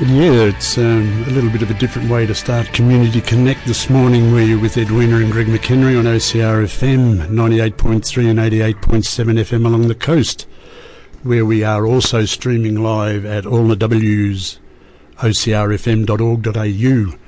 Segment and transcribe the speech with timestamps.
[0.00, 3.90] Yeah, it's um, a little bit of a different way to start Community Connect this
[3.90, 4.32] morning.
[4.32, 9.02] We're with Edwina and Greg McHenry on OCR FM 98.3 and 88.7
[9.40, 10.46] FM along the coast,
[11.24, 14.60] where we are also streaming live at all the W's
[15.16, 17.18] ocrfm.org.au.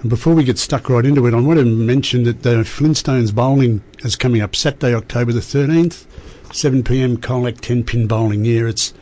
[0.00, 3.34] And before we get stuck right into it, I want to mention that the Flintstones
[3.34, 6.06] bowling is coming up Saturday, October the 13th,
[6.54, 8.46] 7 pm, Colac 10 pin bowling.
[8.46, 8.94] Yeah, it's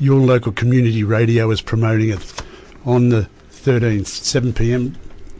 [0.00, 2.42] your local community radio is promoting it
[2.84, 4.96] on the 13th, 7 pm.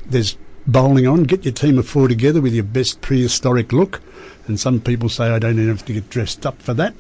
[0.07, 1.25] There's bowling on.
[1.25, 4.01] Get your team of four together with your best prehistoric look.
[4.47, 6.95] And some people say I don't even have to get dressed up for that.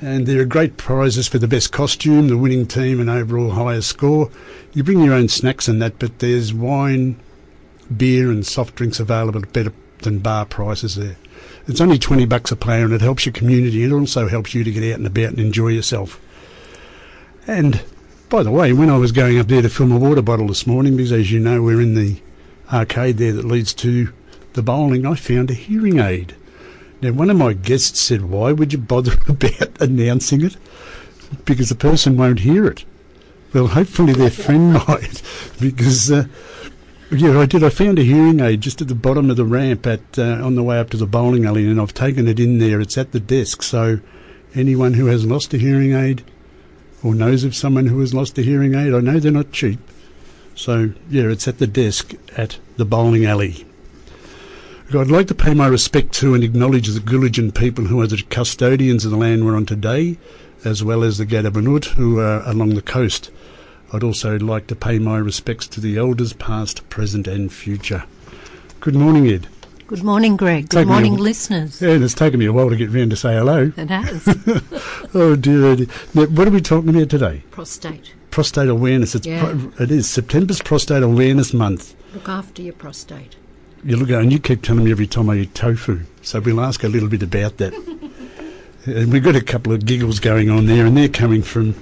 [0.00, 3.90] And there are great prizes for the best costume, the winning team, and overall highest
[3.90, 4.30] score.
[4.72, 7.20] You bring your own snacks and that, but there's wine,
[7.94, 11.16] beer, and soft drinks available at better than bar prices there.
[11.66, 14.54] It's only 20 bucks a player and it helps your community and it also helps
[14.54, 16.18] you to get out and about and enjoy yourself.
[17.46, 17.82] And
[18.30, 20.66] by the way, when I was going up there to fill my water bottle this
[20.66, 22.20] morning, because as you know, we're in the
[22.72, 24.12] arcade there that leads to
[24.52, 26.36] the bowling, I found a hearing aid.
[27.02, 30.56] Now, one of my guests said, Why would you bother about announcing it?
[31.44, 32.84] Because the person won't hear it.
[33.52, 35.22] Well, hopefully their friend might,
[35.60, 36.10] because.
[36.10, 36.26] Uh,
[37.12, 37.64] yeah, I did.
[37.64, 40.54] I found a hearing aid just at the bottom of the ramp at uh, on
[40.54, 42.80] the way up to the bowling alley, and I've taken it in there.
[42.80, 43.98] It's at the desk, so
[44.54, 46.22] anyone who has lost a hearing aid
[47.02, 48.94] or knows of someone who has lost a hearing aid.
[48.94, 49.78] I know they're not cheap.
[50.54, 53.64] So, yeah, it's at the desk at the bowling alley.
[54.92, 58.24] I'd like to pay my respect to and acknowledge the Gulidjan people who are the
[58.28, 60.18] custodians of the land we're on today,
[60.64, 63.30] as well as the Gadubanud who are along the coast.
[63.92, 68.04] I'd also like to pay my respects to the elders past, present and future.
[68.80, 69.46] Good morning, Ed.
[69.90, 70.68] Good morning, Greg.
[70.68, 71.82] Good morning, listeners.
[71.82, 73.72] Yeah, and it's taken me a while to get round to say hello.
[73.76, 74.22] It has.
[75.14, 75.86] oh dear, oh dear.
[76.14, 77.42] Now, what are we talking about today?
[77.50, 78.14] prostate.
[78.30, 79.16] Prostate awareness.
[79.16, 79.40] It's Yeah.
[79.40, 81.96] pro- it is September's Prostate Awareness Month.
[82.14, 83.34] Look after your prostate.
[83.82, 86.84] You look and you keep telling me every time I eat tofu, so we'll ask
[86.84, 87.74] a little bit about that.
[88.86, 91.74] and we've got a couple of giggles going on there, and they're coming from.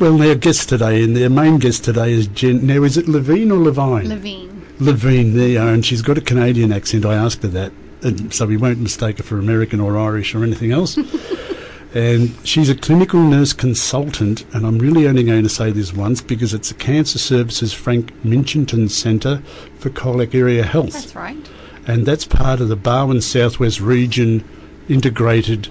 [0.00, 2.66] Well, their guest today, and their main guest today is Jen.
[2.66, 4.08] Now, is it Levine or Levine?
[4.08, 4.53] Levine.
[4.80, 7.04] Levine, there and she's got a Canadian accent.
[7.04, 10.42] I asked her that, and so we won't mistake her for American or Irish or
[10.42, 10.96] anything else.
[11.94, 16.20] and she's a clinical nurse consultant, and I'm really only going to say this once
[16.20, 19.42] because it's the Cancer Services Frank Minchinton Centre
[19.78, 21.48] for Colac Area Health, That's right.
[21.86, 24.42] and that's part of the Barwon Southwest Region
[24.88, 25.68] Integrated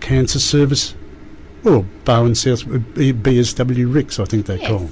[0.00, 0.94] Cancer Service,
[1.64, 4.68] or Barwon South uh, BSW RICS, I think they Yes.
[4.68, 4.90] call.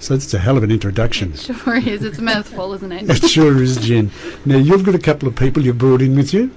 [0.00, 1.34] So that's a hell of an introduction.
[1.36, 2.02] Sure is.
[2.04, 3.08] It's a mouthful, isn't it?
[3.10, 4.10] It sure is, Jen.
[4.46, 6.50] Now, you've got a couple of people you've brought in with you,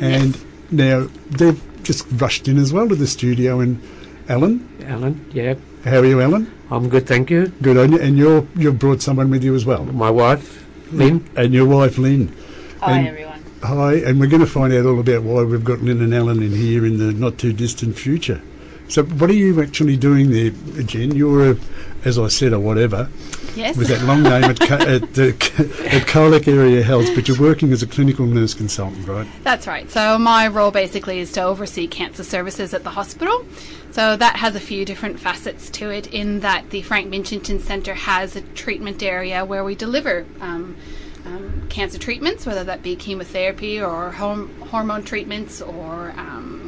[0.00, 0.44] and Yes.
[0.72, 3.60] now they've just rushed in as well to the studio.
[3.60, 3.80] And
[4.28, 5.54] Alan, Alan, yeah,
[5.84, 6.52] how are you, Alan?
[6.70, 7.52] I'm good, thank you.
[7.62, 8.00] Good on you.
[8.00, 9.84] And you're, you've brought someone with you as well.
[9.84, 11.24] My wife, Lynn.
[11.36, 12.34] And your wife, Lynn.
[12.80, 13.42] Hi, And- everyone.
[13.62, 16.42] Hi, and we're going to find out all about why we've got Lynn and Alan
[16.42, 18.40] in here in the not too distant future.
[18.88, 20.50] So, what are you actually doing there,
[20.82, 21.14] Jen?
[21.14, 21.56] You're, a,
[22.04, 23.08] as I said, or whatever,
[23.56, 23.76] Yes.
[23.76, 25.28] with that long name at, Co- at, the,
[25.90, 29.26] at Colac Area Health, but you're working as a clinical nurse consultant, right?
[29.42, 29.90] That's right.
[29.90, 33.44] So my role basically is to oversee cancer services at the hospital.
[33.90, 36.06] So that has a few different facets to it.
[36.08, 40.76] In that the Frank Minchinton Centre has a treatment area where we deliver um,
[41.24, 46.65] um, cancer treatments, whether that be chemotherapy or horm- hormone treatments or um,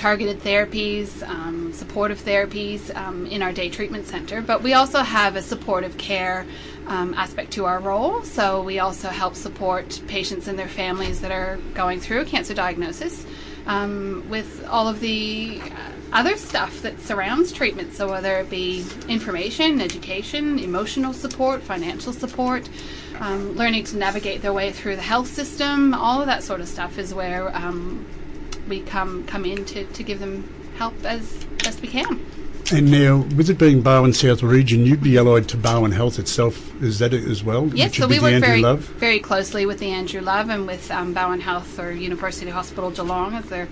[0.00, 4.40] targeted therapies, um, supportive therapies um, in our day treatment center.
[4.40, 6.46] But we also have a supportive care
[6.86, 8.22] um, aspect to our role.
[8.22, 12.54] So we also help support patients and their families that are going through a cancer
[12.54, 13.26] diagnosis
[13.66, 17.92] um, with all of the uh, other stuff that surrounds treatment.
[17.92, 22.66] So whether it be information, education, emotional support, financial support.
[23.18, 26.68] Um, learning to navigate their way through the health system, all of that sort of
[26.68, 28.06] stuff is where um,
[28.70, 30.48] we come come in to, to give them
[30.78, 32.24] help as best we can.
[32.72, 36.80] And now, with it being Barwon South Region, you'd be allied to Barwon Health itself.
[36.80, 37.66] Is that it as well?
[37.74, 38.80] Yes, so we work Andrew very Love?
[38.80, 43.34] very closely with the Andrew Love and with um, Barwon Health or University Hospital Geelong,
[43.34, 43.68] as they're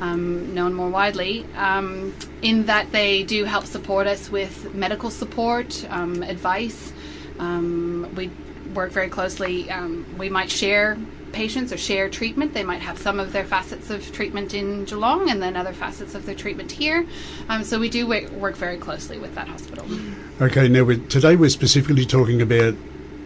[0.00, 1.46] um, known more widely.
[1.54, 2.12] Um,
[2.42, 6.92] in that they do help support us with medical support, um, advice.
[7.38, 8.32] Um, we
[8.74, 9.70] work very closely.
[9.70, 10.98] Um, we might share
[11.32, 12.54] patients or share treatment.
[12.54, 16.14] They might have some of their facets of treatment in Geelong and then other facets
[16.14, 17.06] of their treatment here.
[17.48, 19.86] Um, so we do work, work very closely with that hospital.
[20.40, 22.74] Okay, now we today we're specifically talking about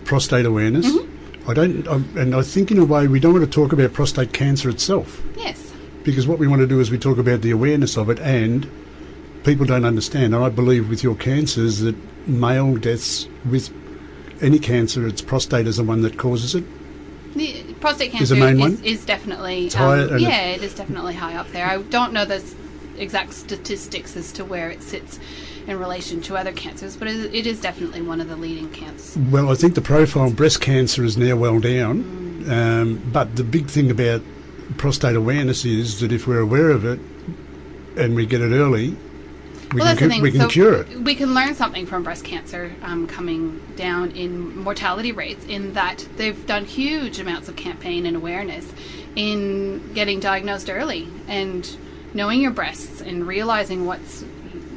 [0.05, 0.87] prostate awareness.
[0.87, 1.51] Mm-hmm.
[1.51, 3.93] I don't, I, and I think in a way we don't want to talk about
[3.93, 5.73] prostate cancer itself Yes.
[6.03, 8.67] because what we want to do is we talk about the awareness of it, and
[9.45, 10.35] people don't understand.
[10.35, 11.95] And I believe with your cancers that
[12.27, 13.71] male deaths with
[14.43, 16.65] any cancer, it's prostate is the one that causes it.
[17.35, 18.85] The prostate Is the cancer main is, one?
[18.85, 21.67] is definitely um, yeah, it is definitely high up there.
[21.67, 22.43] I don't know the
[22.97, 25.19] exact statistics as to where it sits
[25.67, 29.17] in relation to other cancers, but it, it is definitely one of the leading cancers.
[29.31, 32.23] Well, I think the profile of breast cancer is now well down.
[32.49, 34.23] Um, but the big thing about
[34.77, 37.01] prostate awareness is that if we're aware of it
[37.97, 38.97] and we get it early,
[39.72, 40.22] we well, can, that's the thing.
[40.22, 41.00] we can so cure it.
[41.00, 46.06] We can learn something from breast cancer um, coming down in mortality rates in that
[46.16, 48.70] they've done huge amounts of campaign and awareness
[49.16, 51.76] in getting diagnosed early and
[52.12, 54.25] knowing your breasts and realizing what's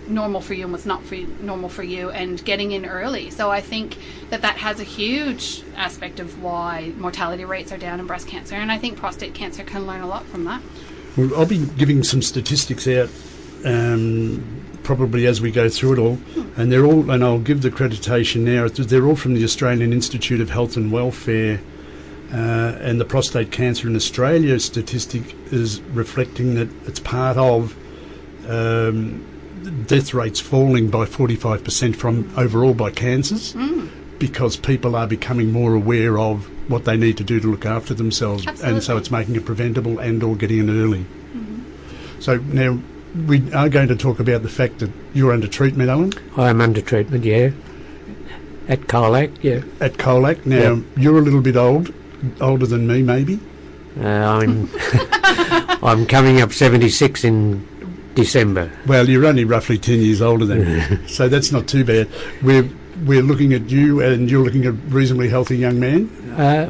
[0.07, 3.29] normal for you and what's not for you, normal for you and getting in early.
[3.29, 3.97] So I think
[4.29, 8.55] that that has a huge aspect of why mortality rates are down in breast cancer
[8.55, 10.61] and I think prostate cancer can learn a lot from that.
[11.17, 13.09] Well, I'll be giving some statistics out
[13.65, 14.56] um,
[14.87, 16.17] probably as we go through it all,
[16.55, 18.69] and they're all, and I'll give the accreditation now.
[18.69, 21.59] They're all from the Australian Institute of Health and Welfare,
[22.31, 22.37] uh,
[22.79, 27.75] and the prostate cancer in Australia statistic is reflecting that it's part of
[28.47, 29.25] um,
[29.87, 33.53] death rates falling by 45% from overall by cancers
[34.19, 37.93] because people are becoming more aware of what they need to do to look after
[37.93, 38.45] themselves.
[38.61, 41.05] And so it's making it preventable and or getting in early.
[42.19, 42.79] So now
[43.25, 46.81] we are going to talk about the fact that you're under treatment alan I'm under
[46.81, 47.49] treatment, yeah.
[48.67, 49.61] At Colac, yeah.
[49.79, 50.81] at colac now Yeah.
[50.97, 51.93] you're a little bit old
[52.41, 53.39] older than me maybe
[53.99, 54.69] Uh, I'm
[55.83, 57.65] I'm coming up 76 in
[58.15, 58.71] December.
[58.87, 62.07] well you're only roughly 10 years older than me so that's not too bad
[62.43, 62.69] we're
[63.05, 66.69] we're looking at you and you're looking at a reasonably healthy young man Uh,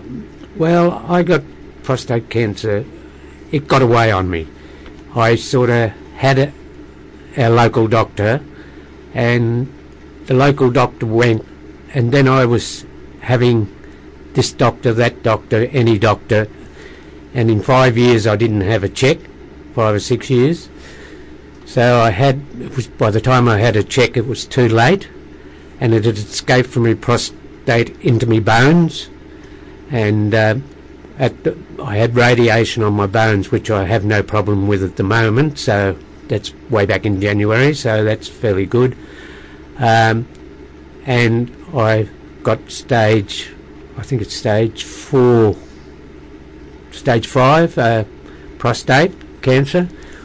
[0.58, 1.42] well, I got
[1.84, 2.84] prostate cancer.
[3.52, 4.48] It got away on me.
[5.16, 6.54] I sort of had a,
[7.38, 8.44] a local doctor,
[9.14, 9.74] and
[10.26, 11.46] the local doctor went,
[11.94, 12.86] and then I was
[13.22, 13.74] having
[14.34, 16.48] this doctor, that doctor, any doctor,
[17.34, 19.18] and in five years I didn't have a check,
[19.74, 20.70] five or six years.
[21.66, 25.10] So I had, was, by the time I had a check, it was too late,
[25.80, 29.10] and it had escaped from my prostate into my bones
[29.90, 30.56] and uh,
[31.18, 35.04] the, I had radiation on my bones, which I have no problem with at the
[35.04, 35.60] moment.
[35.60, 35.98] So
[36.30, 38.98] that's way back in January, so that's fairly good.
[39.78, 40.28] Um,
[41.06, 42.10] and I
[42.44, 43.52] got stage,
[43.98, 45.56] I think it's stage four,
[46.92, 48.04] stage five uh,
[48.58, 49.84] prostate cancer,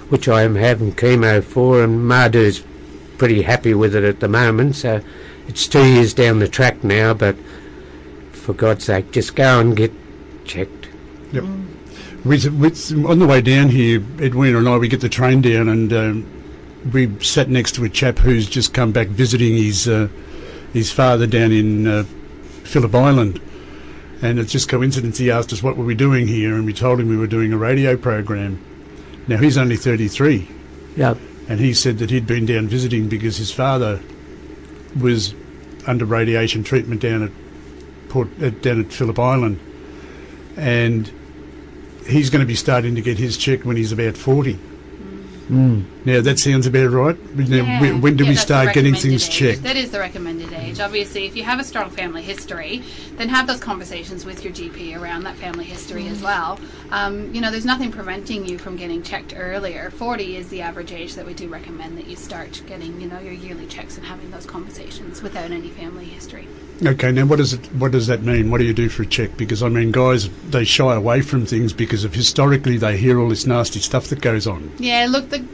[0.09, 2.63] which I am having chemo for, and Mardu's
[3.19, 4.77] pretty happy with it at the moment.
[4.77, 5.01] So
[5.49, 7.37] it's two years down the track now, but
[8.33, 9.93] for God's sake, just go and get
[10.45, 10.89] checked.
[11.33, 11.45] Yep.
[12.25, 12.69] We, we,
[13.05, 16.43] on the way down here, Edwina and I, we get the train down and um,
[16.93, 20.09] we sat next to a chap who's just come back visiting his uh,
[20.73, 22.05] his father down in uh,
[22.65, 23.41] Phillip Island.
[24.23, 27.01] And it's just coincidence he asked us what were we doing here and we told
[27.01, 28.65] him we were doing a radio program.
[29.27, 30.49] Now he's only 33
[30.97, 31.15] Yeah,
[31.49, 34.01] and he said that he'd been down visiting because his father
[35.01, 35.35] was
[35.87, 37.31] under radiation treatment down at
[38.09, 39.59] Port uh, down at Phillip Island,
[40.57, 41.11] and
[42.07, 44.59] he's going to be starting to get his check when he's about forty.
[45.49, 45.85] mm.
[46.05, 47.17] Now that sounds about right.
[47.37, 47.81] Yeah.
[47.81, 49.31] when, when do Yeah, we start getting things age.
[49.31, 49.63] checked?
[49.63, 50.81] That is the recommended age.
[50.81, 52.83] Obviously, if you have a strong family history,
[53.17, 56.59] then have those conversations with your GP around that family history as well.
[56.91, 59.91] Um, you know, there's nothing preventing you from getting checked earlier.
[59.91, 63.21] 40 is the average age that we do recommend that you start getting, you know,
[63.21, 66.49] your yearly checks and having those conversations without any family history.
[66.85, 67.65] Okay, now what does it?
[67.75, 68.51] What does that mean?
[68.51, 69.37] What do you do for a check?
[69.37, 73.29] Because I mean, guys, they shy away from things because of historically they hear all
[73.29, 74.73] this nasty stuff that goes on.
[74.79, 75.47] Yeah, look, the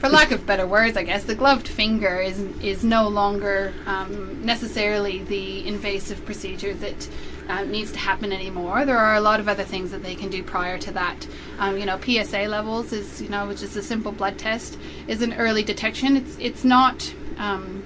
[0.00, 4.44] for lack of better words, I guess the gloved finger is is no longer um,
[4.44, 7.08] necessarily the invasive procedure that
[7.48, 8.84] uh, needs to happen anymore.
[8.84, 11.26] There are a lot of other things that they can do prior to that.
[11.60, 14.76] Um, you know, PSA levels is you know, which is a simple blood test,
[15.06, 16.16] is an early detection.
[16.16, 17.14] It's it's not.
[17.38, 17.84] Um,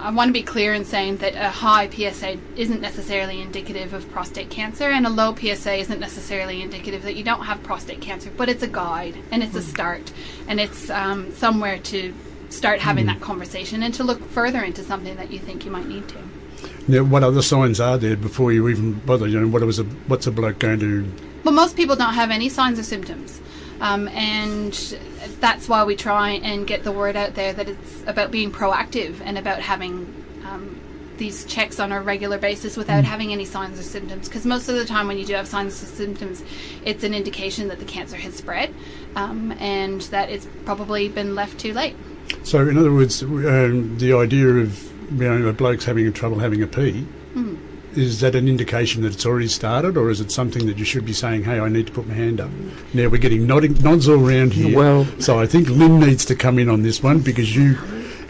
[0.00, 4.08] I want to be clear in saying that a high PSA isn't necessarily indicative of
[4.12, 8.30] prostate cancer, and a low PSA isn't necessarily indicative that you don't have prostate cancer.
[8.36, 10.12] But it's a guide, and it's a start,
[10.46, 12.14] and it's um, somewhere to
[12.48, 15.86] start having that conversation and to look further into something that you think you might
[15.86, 16.18] need to.
[16.86, 19.26] Now, what other signs are there before you even bother?
[19.26, 21.12] You know, what was a what's a bloke going to?
[21.42, 23.40] Well, most people don't have any signs or symptoms.
[23.80, 24.72] Um, and
[25.40, 29.20] that's why we try and get the word out there that it's about being proactive
[29.24, 30.80] and about having um,
[31.16, 34.28] these checks on a regular basis without having any signs or symptoms.
[34.28, 36.42] Because most of the time, when you do have signs or symptoms,
[36.84, 38.74] it's an indication that the cancer has spread
[39.16, 41.94] um, and that it's probably been left too late.
[42.42, 44.82] So, in other words, um, the idea of
[45.12, 47.17] you know, a bloke's having trouble having a pee, Mm.
[47.94, 51.04] Is that an indication that it's already started, or is it something that you should
[51.04, 52.50] be saying, hey, I need to put my hand up?
[52.94, 54.76] Now, we're getting nodding, nods all around here.
[54.76, 57.78] Well- so I think Lynn needs to come in on this one because you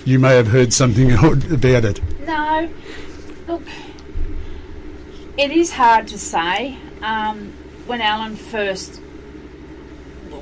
[0.04, 1.12] you may have heard something
[1.52, 2.00] about it.
[2.26, 2.70] No,
[3.46, 3.62] look,
[5.36, 6.78] it is hard to say.
[7.02, 7.52] Um,
[7.86, 9.00] when Alan first,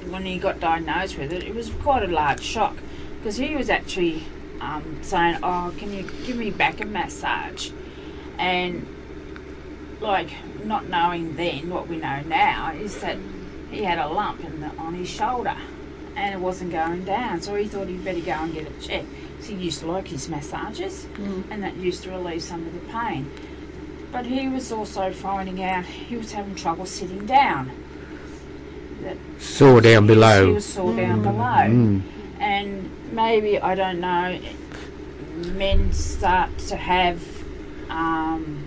[0.08, 2.76] when he got diagnosed with it, it was quite a large shock
[3.18, 4.24] because he was actually
[4.60, 7.70] um, saying, "Oh, can you give me back a massage?"
[8.38, 8.86] And
[10.00, 10.30] like
[10.64, 13.16] not knowing then what we know now is that
[13.70, 15.56] he had a lump in the, on his shoulder
[16.16, 19.06] and it wasn't going down, so he thought he'd better go and get it checked.
[19.40, 21.06] So he used to like his massages,
[21.50, 23.30] and that used to relieve some of the pain.
[24.10, 27.70] But he was also finding out he was having trouble sitting down.
[29.02, 30.54] That Sore down he below.
[30.54, 31.34] was sore down below,
[31.68, 32.00] Mm.
[32.40, 34.40] and maybe I don't know.
[35.52, 37.22] Men start to have
[37.90, 38.65] um,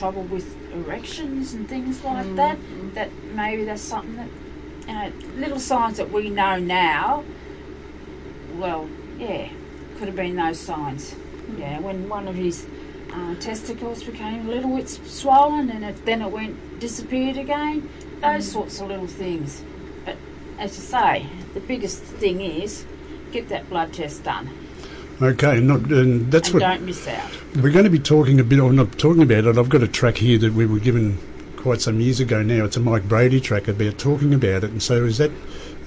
[0.00, 2.36] trouble with erections and things like mm.
[2.36, 2.58] that.
[2.94, 4.30] That maybe that's something that
[4.88, 7.22] you know, little signs that we know now.
[8.56, 8.88] Well,
[9.18, 9.50] yeah,
[9.98, 11.12] could have been those signs.
[11.12, 11.60] Hmm.
[11.60, 12.66] Yeah, when one of his
[13.12, 17.88] uh, testicles became a little bit swollen and it, then it went disappeared again.
[18.22, 18.52] Those hmm.
[18.52, 19.62] sorts of little things.
[20.06, 20.16] But
[20.58, 22.86] as you say, the biggest thing is
[23.32, 24.48] get that blood test done
[25.22, 27.30] Okay, and, not, and that's and what don't miss out.
[27.56, 29.58] we're going to be talking a bit, or not talking about it.
[29.58, 31.18] I've got a track here that we were given
[31.56, 32.64] quite some years ago now.
[32.64, 34.70] It's a Mike Brady track about talking about it.
[34.70, 35.30] And so is that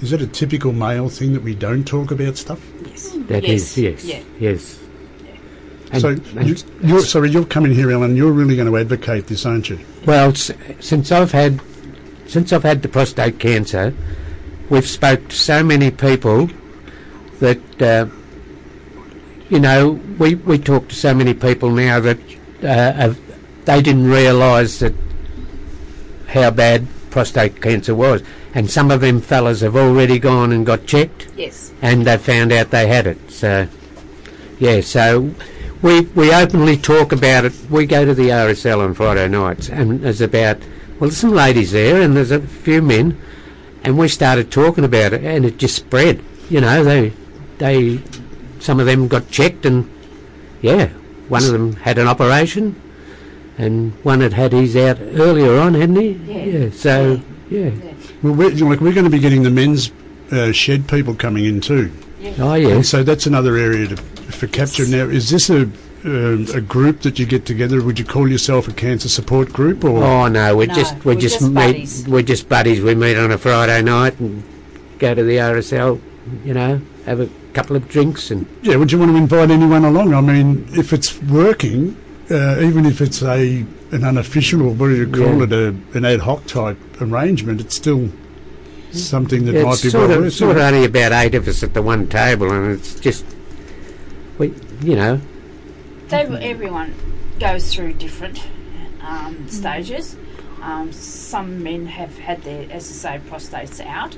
[0.02, 2.64] is that a typical male thing that we don't talk about stuff?
[2.86, 3.12] Yes.
[3.28, 4.04] That is yes.
[4.06, 4.50] yes, Yeah.
[4.52, 4.80] yes.
[5.92, 6.10] And- so
[6.40, 8.16] and- you, you're sorry, you're coming here, Alan.
[8.16, 9.80] You're really going to advocate this, aren't you?
[10.06, 11.60] Well, s- since I've had
[12.28, 13.96] since I've had the prostate cancer,
[14.70, 16.50] we've spoke to so many people
[17.40, 18.06] that uh,
[19.54, 22.18] you know we we talk to so many people now that
[22.64, 23.20] uh, have,
[23.66, 24.94] they didn't realise that
[26.28, 28.24] how bad prostate cancer was,
[28.56, 31.72] and some of them fellas have already gone and got checked Yes.
[31.82, 33.20] and they found out they had it.
[33.32, 33.68] So,
[34.60, 35.32] yeah, so
[35.84, 37.54] we we openly talk about it.
[37.70, 40.58] We go to the RSL on Friday nights, and there's about
[41.00, 43.20] well, there's some ladies there, and there's a few men,
[43.84, 46.24] and we started talking about it, and it just spread.
[46.50, 47.14] You know, they
[47.60, 48.02] they
[48.64, 49.90] some of them got checked, and
[50.62, 50.88] yeah,
[51.28, 52.82] one of them had an operation,
[53.58, 56.12] and one had had his out earlier on, hadn't he?
[56.12, 56.70] Yeah.
[56.72, 57.72] so yeah.
[58.24, 59.92] Well, we're, like we're going to be getting the men's
[60.32, 61.92] uh, shed people coming in too,
[62.40, 64.88] Oh and so that's another area to, for capture.
[64.88, 65.70] Now, is this a
[66.06, 67.84] um a group that you get together?
[67.84, 71.16] Would you call yourself a cancer support group, or Oh no, we No, just we
[71.16, 72.08] we're just, just meet.
[72.08, 72.82] We're just buddies.
[72.82, 74.42] We meet on a Friday night and
[75.00, 76.00] go to the RSL.
[76.46, 79.86] You know, have a couple of drinks and Yeah, would you want to invite anyone
[79.86, 80.14] along?
[80.14, 81.96] I mean, if it's working,
[82.32, 85.44] uh, even if it's a an unofficial or what do you call Yeah.
[85.44, 85.68] it, a,
[85.98, 88.10] an ad hoc type arrangement, it's still
[88.92, 91.36] something that Yeah, might it's be sort well of worth sort of only about eight
[91.36, 93.24] of us at the one table, and it's just
[94.40, 95.22] we, you know,
[96.10, 96.96] They, everyone
[97.40, 98.42] goes through different
[99.02, 100.16] um, stages.
[100.62, 104.18] Um, some men have had their, as I say, prostates out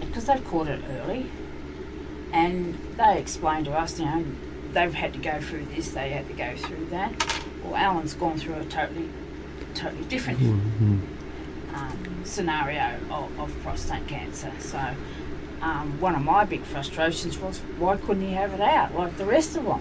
[0.00, 1.26] because they've caught it early,
[2.32, 4.24] and they explain to us, you know,
[4.72, 7.12] they've had to go through this, they had to go through that.
[7.64, 9.08] Well, Alan's gone through a totally,
[9.74, 14.52] totally different um, scenario of, of prostate cancer.
[14.60, 14.94] So.
[15.62, 19.24] Um, one of my big frustrations was why couldn't he have it out like the
[19.24, 19.80] rest of them?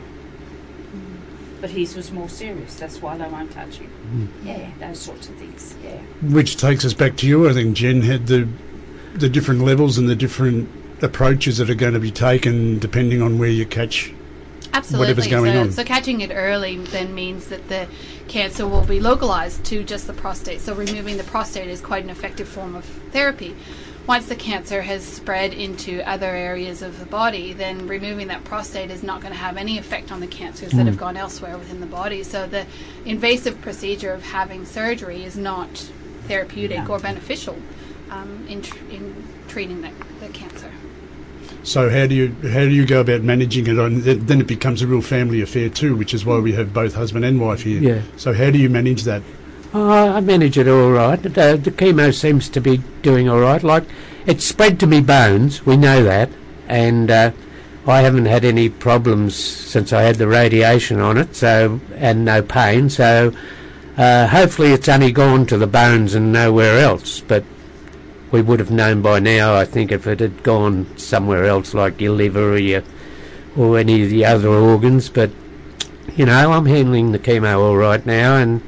[1.59, 2.75] But his was more serious.
[2.75, 4.31] That's why they won't touch him.
[4.43, 5.75] Yeah, those sorts of things.
[5.83, 5.97] Yeah.
[6.21, 7.49] Which takes us back to you.
[7.49, 8.47] I think Jen had the
[9.15, 10.69] the different levels and the different
[11.05, 14.13] approaches that are going to be taken depending on where you catch.
[14.73, 15.07] Absolutely.
[15.07, 15.71] whatever's going so, on.
[15.71, 17.87] so catching it early then means that the
[18.27, 20.59] cancer will be localized to just the prostate.
[20.59, 23.55] So removing the prostate is quite an effective form of therapy.
[24.07, 28.91] Once the cancer has spread into other areas of the body, then removing that prostate
[28.91, 31.79] is not going to have any effect on the cancers that have gone elsewhere within
[31.79, 32.21] the body.
[32.21, 32.67] So the
[33.05, 35.69] invasive procedure of having surgery is not
[36.27, 37.57] therapeutic or beneficial
[38.11, 40.64] um, in, tr- in treating the cancer.
[41.65, 43.77] So how do you how do you go about managing it?
[43.79, 46.93] And then it becomes a real family affair too, which is why we have both
[46.93, 47.81] husband and wife here.
[47.81, 48.01] Yeah.
[48.17, 49.23] So how do you manage that?
[49.73, 51.21] Oh, I manage it all right.
[51.21, 53.63] The, the chemo seems to be doing all right.
[53.63, 53.83] Like
[54.27, 55.65] it's spread to me bones.
[55.65, 56.29] We know that,
[56.67, 57.31] and uh,
[57.87, 61.35] I haven't had any problems since I had the radiation on it.
[61.35, 62.89] So and no pain.
[62.91, 63.33] So
[63.97, 67.21] uh, hopefully it's only gone to the bones and nowhere else.
[67.21, 67.43] But
[68.35, 69.55] we would have known by now.
[69.55, 72.83] I think if it had gone somewhere else, like your liver or your
[73.55, 75.31] or any of the other organs, but
[76.17, 78.61] you know, I'm handling the chemo all right now, and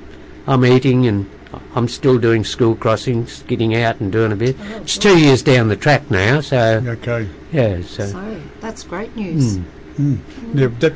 [0.47, 1.29] I'm eating, and
[1.75, 4.55] I'm still doing school crossings, getting out and doing a bit.
[4.57, 7.27] Oh, It's two years down the track now, so Okay.
[7.51, 8.05] yeah, so.
[8.05, 9.57] So that's great news.
[9.99, 10.19] Mm.
[10.53, 10.93] Now, that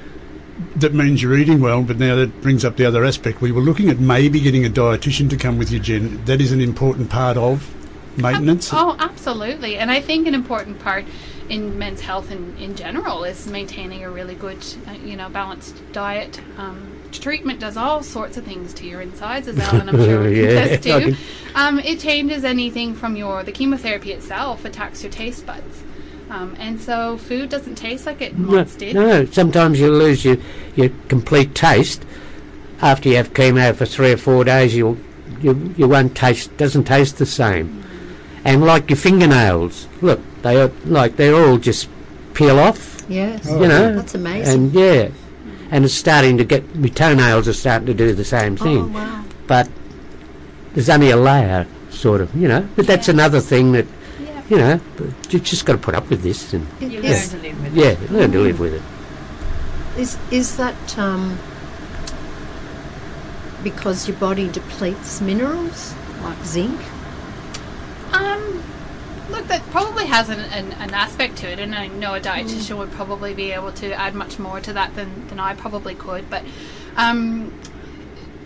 [0.77, 3.41] that means you're eating well, but now that brings up the other aspect.
[3.41, 6.23] We were looking at maybe getting a dietitian to come with you, Jen.
[6.23, 7.69] That is an important part of
[8.17, 8.69] maintenance.
[8.73, 9.77] Oh, absolutely.
[9.77, 11.05] And I think an important part
[11.49, 15.75] in men's health in, in general is maintaining a really good, uh, you know, balanced
[15.91, 16.39] diet.
[16.57, 20.61] Um, treatment does all sorts of things to your insides, as Alan, I'm sure, Yeah,
[20.61, 21.17] contest I to.
[21.55, 25.83] Um, it changes anything from your the chemotherapy itself attacks your taste buds.
[26.29, 28.95] Um, and so food doesn't taste like it No, once did.
[28.95, 30.37] no, sometimes you lose your,
[30.75, 32.05] your complete taste
[32.81, 34.73] after you have chemo for three or four days.
[34.73, 34.97] You
[35.41, 37.83] you you won't taste doesn't taste the same.
[38.43, 41.87] And like your fingernails, look, they are like they're all just
[42.33, 43.45] peel off, Yes.
[43.45, 43.95] you know.
[43.95, 44.53] That's amazing.
[44.53, 45.09] And yeah,
[45.69, 48.77] and it's starting to get my toenails are starting to do the same thing.
[48.79, 48.93] oh, thing.
[48.93, 49.23] wow.
[49.47, 49.69] But
[50.73, 52.67] there's only a layer, sort of, you know.
[52.75, 53.85] But that's another thing that
[54.19, 54.41] Yeah.
[54.49, 54.79] you know.
[54.97, 57.47] But you just got to put up with this and It You is- learn to
[57.47, 57.99] live with it.
[58.09, 58.81] yeah, learn to live with it.
[59.97, 61.37] Is is that um,
[63.63, 65.93] because your body depletes minerals
[66.23, 66.79] like zinc?
[68.13, 68.63] Um,
[69.29, 72.77] look, that probably has an, an, an aspect to it, and I know a dietitian
[72.77, 76.29] would probably be able to add much more to that than, than I probably could.
[76.29, 76.43] But
[76.97, 77.53] um,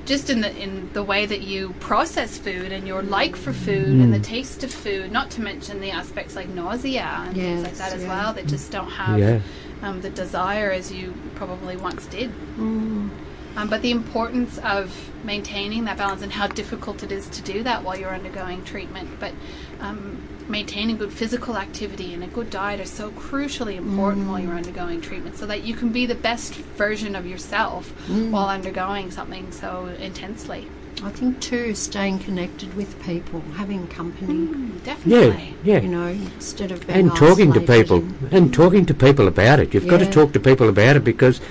[0.06, 3.88] just in the in the way that you process food and your like for food
[4.00, 7.72] and the taste of food, not to mention the aspects like nausea and things like
[7.72, 8.08] Yes, that as yeah.
[8.08, 9.40] well, that just don't have Yeah.
[9.82, 12.32] um, the desire as you probably once did.
[12.58, 13.10] Mm.
[13.56, 17.64] Um, but the importance of maintaining that balance and how difficult it is to do
[17.64, 19.10] that while you're undergoing treatment.
[19.20, 19.32] But
[19.80, 24.54] um, maintaining good physical activity and a good diet are so crucially important while you're
[24.54, 29.52] undergoing treatment so that you can be the best version of yourself while undergoing something
[29.52, 30.68] so intensely.
[31.04, 34.34] I think too, staying connected with people, having company.
[34.48, 35.56] Mm, Yeah, definitely.
[35.64, 35.80] yeah.
[35.82, 39.60] You know, instead of being and talking to people and- and talking to people about
[39.60, 39.74] it.
[39.74, 41.42] You've got to talk to people about it because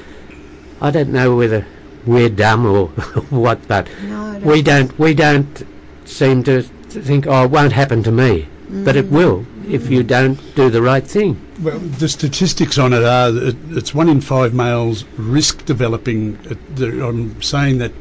[0.81, 1.67] I don't know whether
[2.07, 2.89] we're dumb or
[3.31, 5.67] what, but No, we don't we don't
[6.05, 8.99] seem to think oh it won't happen to me, but Mm.
[8.99, 11.41] it will if you don't do the right thing.
[11.63, 16.37] Well, the statistics on it are that it's one in five males risk developing.
[16.51, 17.93] uh, I'm saying that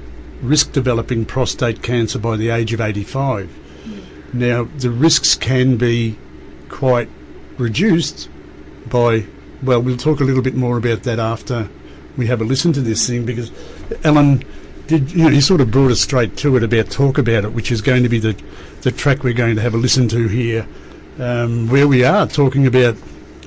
[0.42, 3.50] risk developing prostate cancer by the age of 85.
[4.34, 6.18] Now, the risks can be
[6.70, 7.08] quite
[7.58, 8.30] reduced
[8.90, 9.26] by.
[9.62, 11.70] Well, we'll talk a little bit more about that after
[12.18, 13.52] we have a listen to this thing because
[14.04, 14.44] Alan
[14.88, 15.12] did.
[15.12, 17.72] You know, he sort of brought us straight to it about talk about it, which
[17.72, 18.36] is going to be the
[18.82, 20.68] the track we're going to have a listen to here
[21.20, 22.96] um, where we are talking about,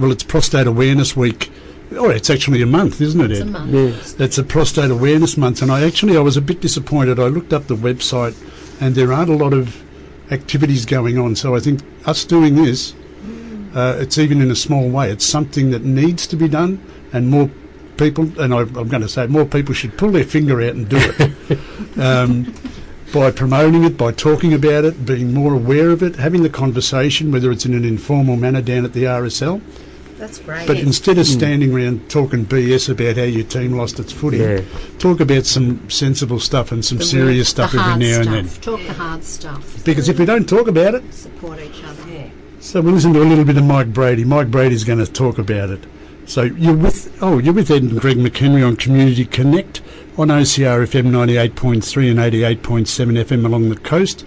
[0.01, 1.51] well, it's Prostate Awareness Week.
[1.93, 3.73] Oh, it's actually a month, isn't it, It's a month.
[3.73, 4.25] Yeah.
[4.25, 7.19] It's a Prostate Awareness Month, and I actually I was a bit disappointed.
[7.19, 8.37] I looked up the website,
[8.81, 9.83] and there aren't a lot of
[10.31, 11.37] activities going on.
[11.37, 12.95] So I think us doing this,
[13.75, 15.11] uh, it's even in a small way.
[15.11, 17.51] It's something that needs to be done, and more
[17.97, 20.89] people, and I, I'm going to say more people should pull their finger out and
[20.89, 21.99] do it.
[21.99, 22.55] um,
[23.13, 27.31] by promoting it, by talking about it, being more aware of it, having the conversation,
[27.33, 29.61] whether it's in an informal manner down at the RSL.
[30.19, 30.67] That's great.
[30.67, 34.61] But instead of standing around talking BS about how your team lost its footing, Yeah.
[34.99, 38.35] talk about some sensible stuff and some The serious stuff every now stuff.
[38.35, 38.61] and then.
[38.63, 39.85] Talk the hard stuff.
[39.85, 42.11] Because if we don't talk about it, Support each other.
[42.11, 42.29] Yeah.
[42.61, 44.25] so we'll listen to a little bit of Mike Brady.
[44.25, 45.85] Mike Brady's going to talk about it.
[46.27, 49.81] So you're with oh you're with Ed and Greg McHenry on Community Connect
[50.19, 54.23] on OCR FM 98.3 and 88.7 FM along the coast,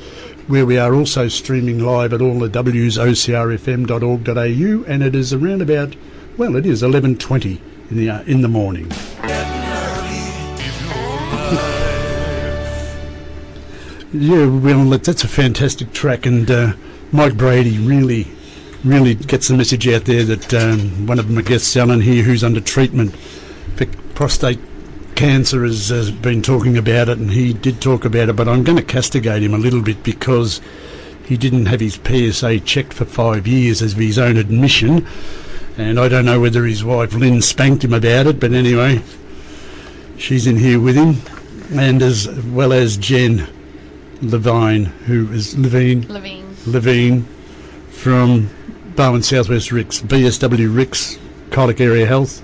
[0.48, 5.62] where we are also streaming live at all the W's ocrfm.org.au, and it is around
[5.62, 5.96] about
[6.38, 7.60] well it is 11:20
[7.92, 8.90] in the uh, in the morning.
[14.12, 16.74] Yeah, well, that's a fantastic track, and uh,
[17.12, 18.24] Mike Brady really,
[18.84, 22.44] really gets the message out there that um, one of my guests, Alan here, who's
[22.44, 23.16] under treatment
[23.76, 24.60] for prostate
[25.16, 28.64] cancer, has, has been talking about it, and he did talk about it, but I'm
[28.64, 30.62] going to castigate him a little bit because
[31.26, 35.06] he didn't have his PSA checked for five years as of his own admission,
[35.78, 39.02] and I don't know whether his wife Lynn spanked him about it, but anyway,
[40.18, 41.18] she's in here with him,
[41.78, 43.48] and as well as Jen.
[44.22, 46.54] Levine, who is Levine, Levine.
[46.66, 47.24] Levine
[47.90, 48.50] from
[49.00, 51.18] Barwon Southwest RICS, BSW RICS,
[51.52, 52.42] Colac Area Health,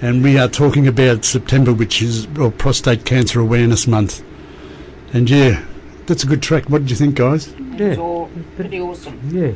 [0.00, 4.24] and we are talking about September, which is well, Prostate Cancer Awareness Month.
[5.12, 5.62] And yeah,
[6.06, 6.70] that's a good track.
[6.70, 7.48] What did you think, guys?
[7.48, 7.88] It Yeah.
[7.90, 9.20] was all pretty awesome.
[9.30, 9.48] Yeah.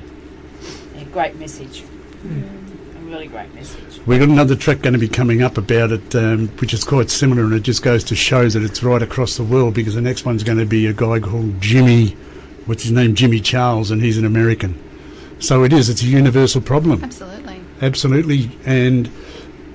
[0.94, 1.84] Yeah, great message.
[2.26, 4.00] A really great message.
[4.04, 7.08] We've got another track going to be coming up about it, um, which is quite
[7.08, 10.02] similar, and it just goes to show that it's right across the world because the
[10.02, 12.14] next one's going to be a guy called Jimmy,
[12.66, 14.78] what's his name, Jimmy Charles, and he's an American.
[15.38, 17.04] So it is, it's a universal problem.
[17.04, 17.60] Absolutely.
[17.82, 18.50] Absolutely.
[18.64, 19.10] And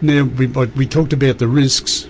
[0.01, 2.07] now we, we talked about the risks.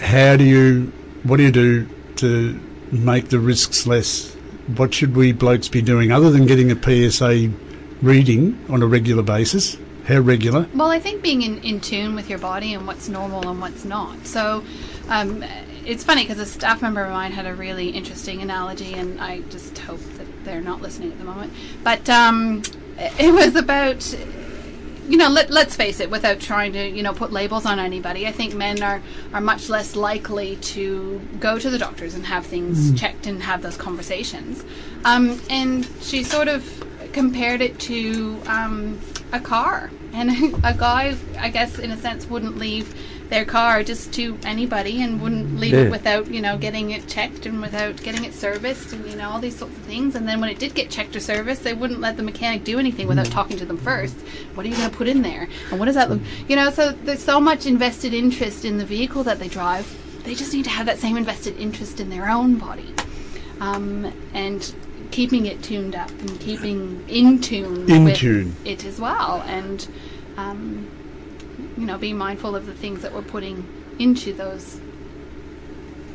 [0.00, 0.92] How do you,
[1.22, 4.34] what do you do to make the risks less?
[4.76, 7.50] What should we blokes be doing other than getting a PSA
[8.02, 9.76] reading on a regular basis?
[10.06, 10.68] How regular?
[10.72, 13.84] Well, I think being in, in tune with your body and what's normal and what's
[13.84, 14.24] not.
[14.26, 14.64] So
[15.08, 15.44] um,
[15.84, 19.40] it's funny because a staff member of mine had a really interesting analogy, and I
[19.42, 21.52] just hope that they're not listening at the moment.
[21.84, 22.62] But um,
[23.18, 24.02] it was about
[25.08, 28.26] you know, let, let's face it, without trying to, you know, put labels on anybody,
[28.26, 29.00] I think men are,
[29.32, 33.62] are much less likely to go to the doctors and have things checked and have
[33.62, 34.64] those conversations.
[35.04, 38.98] Um, and she sort of compared it to um,
[39.32, 39.90] a car.
[40.12, 42.94] And a guy, I guess, in a sense, wouldn't leave
[43.28, 45.80] their car just to anybody and wouldn't leave Yeah.
[45.80, 49.30] it without, you know, getting it checked and without getting it serviced and, you know,
[49.30, 50.14] all these sorts of things.
[50.14, 52.78] And then when it did get checked or serviced, they wouldn't let the mechanic do
[52.78, 54.14] anything without talking to them first.
[54.54, 55.48] What are you going to put in there?
[55.70, 56.20] And what does that look?
[56.48, 59.92] You know, so there's so much invested interest in the vehicle that they drive.
[60.24, 62.92] They just need to have that same invested interest in their own body.
[63.60, 64.72] Um, and
[65.10, 68.54] keeping it tuned up and keeping in tune In with tune.
[68.64, 69.42] it as well.
[69.46, 69.86] And,
[70.36, 70.86] um,
[71.76, 73.66] you know, being mindful of the things that we're putting
[73.98, 74.80] into those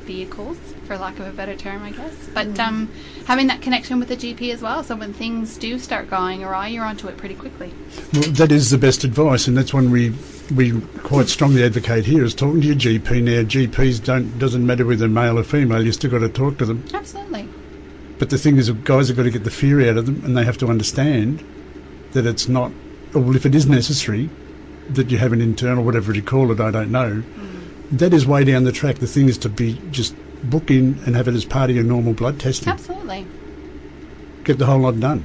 [0.04, 2.30] vehicles, for lack of a better term, I guess.
[2.34, 2.91] But um,
[3.26, 6.67] having that connection with the GP as well, so when things do start going awry,
[6.67, 7.71] you're onto it pretty quickly.
[8.13, 10.13] Well, that is the best advice, and that's one we
[10.56, 12.24] we quite strongly advocate here.
[12.24, 13.43] Is talking to your GP now.
[13.43, 15.86] GPs don't doesn't matter whether male or female.
[15.86, 16.84] You still got to talk to them.
[16.93, 17.47] Absolutely.
[18.19, 20.38] But the thing is, guys have got to get the fear out of them, and
[20.38, 21.43] they have to understand
[22.12, 22.71] that it's not.
[23.13, 24.30] or Well, if it is necessary,
[24.89, 27.24] that you have an internal, whatever you call it, I don't know.
[27.91, 28.98] That is way down the track.
[28.98, 31.86] The thing is to be just book in and have it as part of your
[31.86, 32.70] normal blood testing.
[32.70, 33.26] Absolutely.
[34.44, 35.20] Get the whole lot done.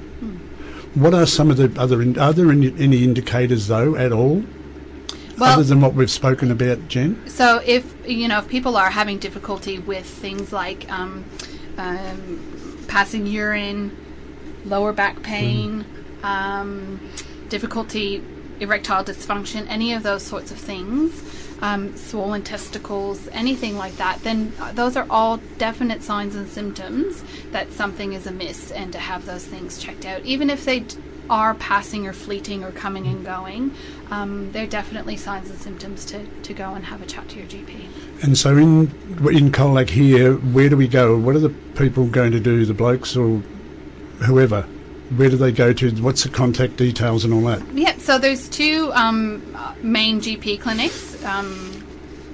[0.95, 2.03] What are some of the other?
[2.03, 4.45] In, are there any, any indicators though at all,
[5.39, 7.29] Well, other than what we've spoken about, Jen?
[7.29, 11.25] So if you know if people are having difficulty with things like um,
[11.77, 13.97] um, passing urine,
[14.65, 15.85] lower back pain,
[16.23, 17.11] um,
[17.49, 18.23] difficulty
[18.61, 21.23] erectile dysfunction, any of those sorts of things,
[21.63, 27.23] um, swollen testicles, anything like that, then uh, those are all definite signs and symptoms
[27.53, 30.85] that something is amiss, and to have those things checked out, even if they
[31.29, 33.75] are passing or fleeting or coming and going,
[34.11, 37.47] um, they're definitely signs and symptoms to, to go and have a chat to your
[37.47, 37.89] GP.
[38.23, 38.87] And so in
[39.31, 41.19] in Colac here, where do we go?
[41.19, 42.65] What are the people going to do?
[42.65, 43.43] The blokes or
[44.25, 44.67] whoever?
[45.15, 45.91] Where do they go to?
[46.03, 47.63] What's the contact details and all that?
[47.75, 51.87] Yeah, so there's two um, main GP clinics um,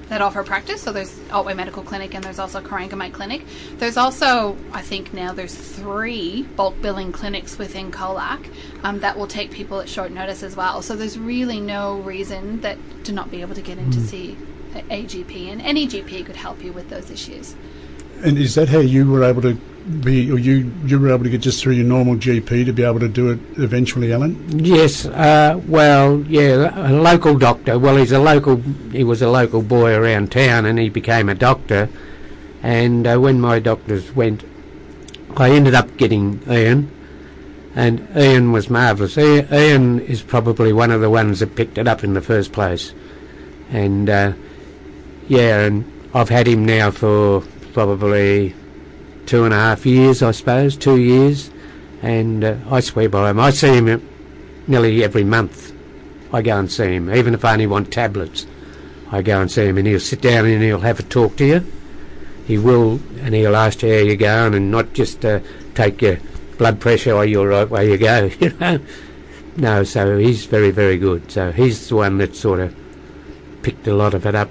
[0.08, 0.82] that offer practice.
[0.82, 3.44] So there's Otway Medical Clinic and there's also Corangamite Clinic.
[3.76, 8.50] There's also, I think now there's three bulk billing clinics within Colac
[8.82, 10.80] um, that will take people at short notice as well.
[10.80, 14.36] So there's really no reason that to not be able to get in to see
[14.74, 17.54] a, a GP, and any GP could help you with those issues.
[18.22, 19.54] And is that how you were able to
[20.00, 22.84] be, or you you were able to get just through your normal GP to be
[22.84, 24.64] able to do it eventually, Alan?
[24.64, 27.78] Yes, uh, well, yeah, a local doctor.
[27.78, 28.56] Well, he's a local.
[28.92, 31.88] He was a local boy around town, and he became a doctor.
[32.62, 34.44] And uh, when my doctors went,
[35.36, 36.90] I ended up getting Ian,
[37.74, 39.18] and Ian was marvellous.
[39.18, 42.94] Ian is probably one of the ones that picked it up in the first place.
[43.70, 44.32] And uh,
[45.26, 48.54] yeah, and I've had him now for probably
[49.26, 51.50] two and a half years, I suppose, two years
[52.02, 53.40] and uh, I swear by him.
[53.40, 54.08] I see him
[54.66, 55.72] nearly every month.
[56.32, 58.46] I go and see him, even if I only want tablets.
[59.10, 61.44] I go and see him, and he'll sit down and he'll have a talk to
[61.44, 61.66] you.
[62.46, 65.40] He will, and he'll ask you how you're going, and not just uh,
[65.74, 66.18] take your
[66.58, 68.30] blood pressure or you're right where you go.
[68.40, 68.80] You know,
[69.56, 69.84] no.
[69.84, 71.30] So he's very, very good.
[71.30, 72.74] So he's the one that sort of
[73.60, 74.50] picked a lot of it up.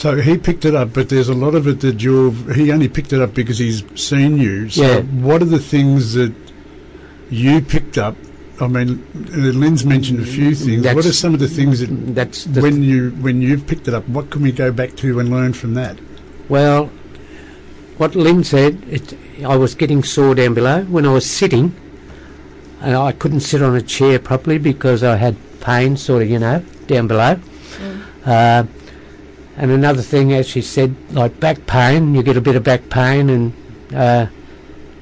[0.00, 2.54] So he picked it up, but there's a lot of it that you've.
[2.54, 4.70] He only picked it up because he's seen you.
[4.70, 5.00] So Yeah.
[5.02, 6.32] what are the things that
[7.28, 8.16] you picked up?
[8.62, 9.04] I mean,
[9.60, 10.86] Lynn's mentioned a few things.
[10.86, 13.92] what are some of the things that That's the when you when you've picked it
[13.94, 14.08] up?
[14.08, 15.98] What can we go back to and learn from that?
[16.48, 16.86] Well,
[17.98, 19.12] what Lynn said, it,
[19.44, 21.74] I was getting sore down below when I was sitting.
[22.80, 26.38] And I couldn't sit on a chair properly because I had pain, sort of, you
[26.38, 27.38] know, down below.
[28.24, 28.64] Uh,
[29.60, 32.88] and another thing, as she said, like back pain, you get a bit of back
[32.88, 33.52] pain, and
[33.94, 34.26] uh,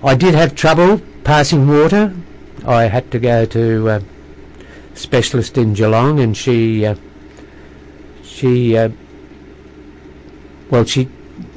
[0.02, 2.12] I did have trouble passing water.
[2.66, 4.00] I had to go to uh,
[4.94, 6.96] specialist in Geelong, and she uh,
[8.24, 8.88] she uh,
[10.70, 11.08] well she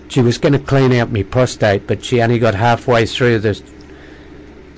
[0.08, 3.60] she was going to clean out my prostate, but she only got halfway through the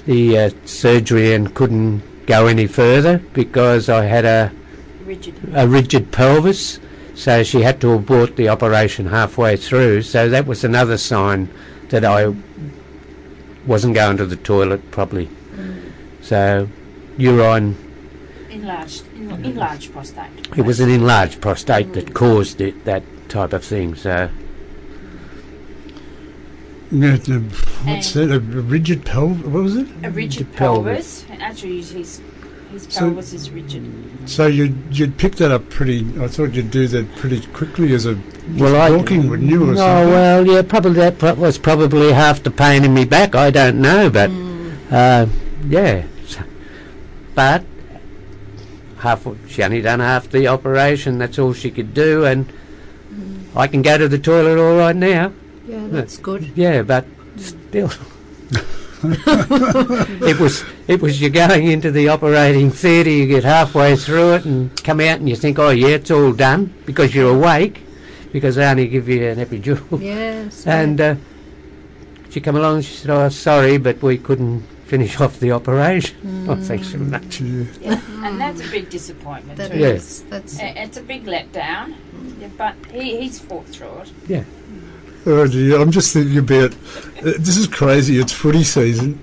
[0.05, 4.53] the uh, surgery and couldn't go any further because I had a
[5.05, 5.35] Rigid.
[5.53, 6.79] a rigid pelvis,
[7.13, 10.01] so she had to abort the operation halfway through.
[10.01, 11.49] So that was another sign
[11.89, 12.33] that I
[13.65, 15.29] wasn't going to the toilet properly.
[16.21, 16.67] So
[17.17, 17.77] urine,
[18.49, 19.03] Enlarged.
[19.15, 20.57] En- enlarged prostate.
[20.57, 22.13] it was an enlarged prostate that mm.
[22.13, 23.95] caused it, that type of thing.
[23.95, 24.29] So
[26.91, 27.39] Yeah, the-
[27.83, 28.35] what's And- that?
[28.35, 29.43] A, a rigid pelvis?
[29.45, 29.87] What was it?
[30.03, 31.23] A rigid pelvis.
[31.23, 31.25] pelvis.
[31.31, 31.81] And actually,
[32.73, 33.83] his his So- pelvis is rigid.
[34.25, 36.05] So you'd you'd pick that up pretty.
[36.19, 38.17] I thought you'd do that pretty quickly as a
[38.57, 39.63] well, I walking, wouldn't you?
[39.63, 40.09] Or no, something?
[40.11, 43.35] well, yeah, probably that pro- was probably half the pain in me back.
[43.35, 44.31] I don't know, but
[44.91, 45.25] uh,
[45.67, 46.43] yeah, So-
[47.35, 47.63] but
[48.99, 51.17] half she only done half the operation.
[51.17, 52.51] That's all she could do, and
[53.55, 55.31] I can go to the toilet all right now.
[55.67, 56.51] Yeah, that's good.
[56.55, 57.05] Yeah, but
[57.37, 57.91] still.
[60.23, 64.45] it was it was you're going into the operating theatre, you get halfway through it
[64.45, 67.81] and come out and you think, oh yeah, it's all done because you're awake,
[68.31, 69.99] because they only give you an epidural.
[70.01, 70.65] Yes.
[70.67, 71.15] And uh,
[72.29, 76.17] she come along and she said, oh sorry, but we couldn't finish off the operation.
[76.49, 77.39] Oh, thanks very much.
[77.39, 77.65] Yeah.
[77.79, 78.01] Yeah.
[78.27, 79.77] and that's a big disappointment that too.
[79.79, 79.99] Yeah.
[80.29, 81.95] That's I- It's a big letdown.
[82.37, 84.11] Yeah, but he, he's fought through it.
[84.27, 84.43] Yeah.
[85.25, 88.19] Oh dear, I'm just thinking about uh, this is crazy.
[88.19, 89.19] It's footy season,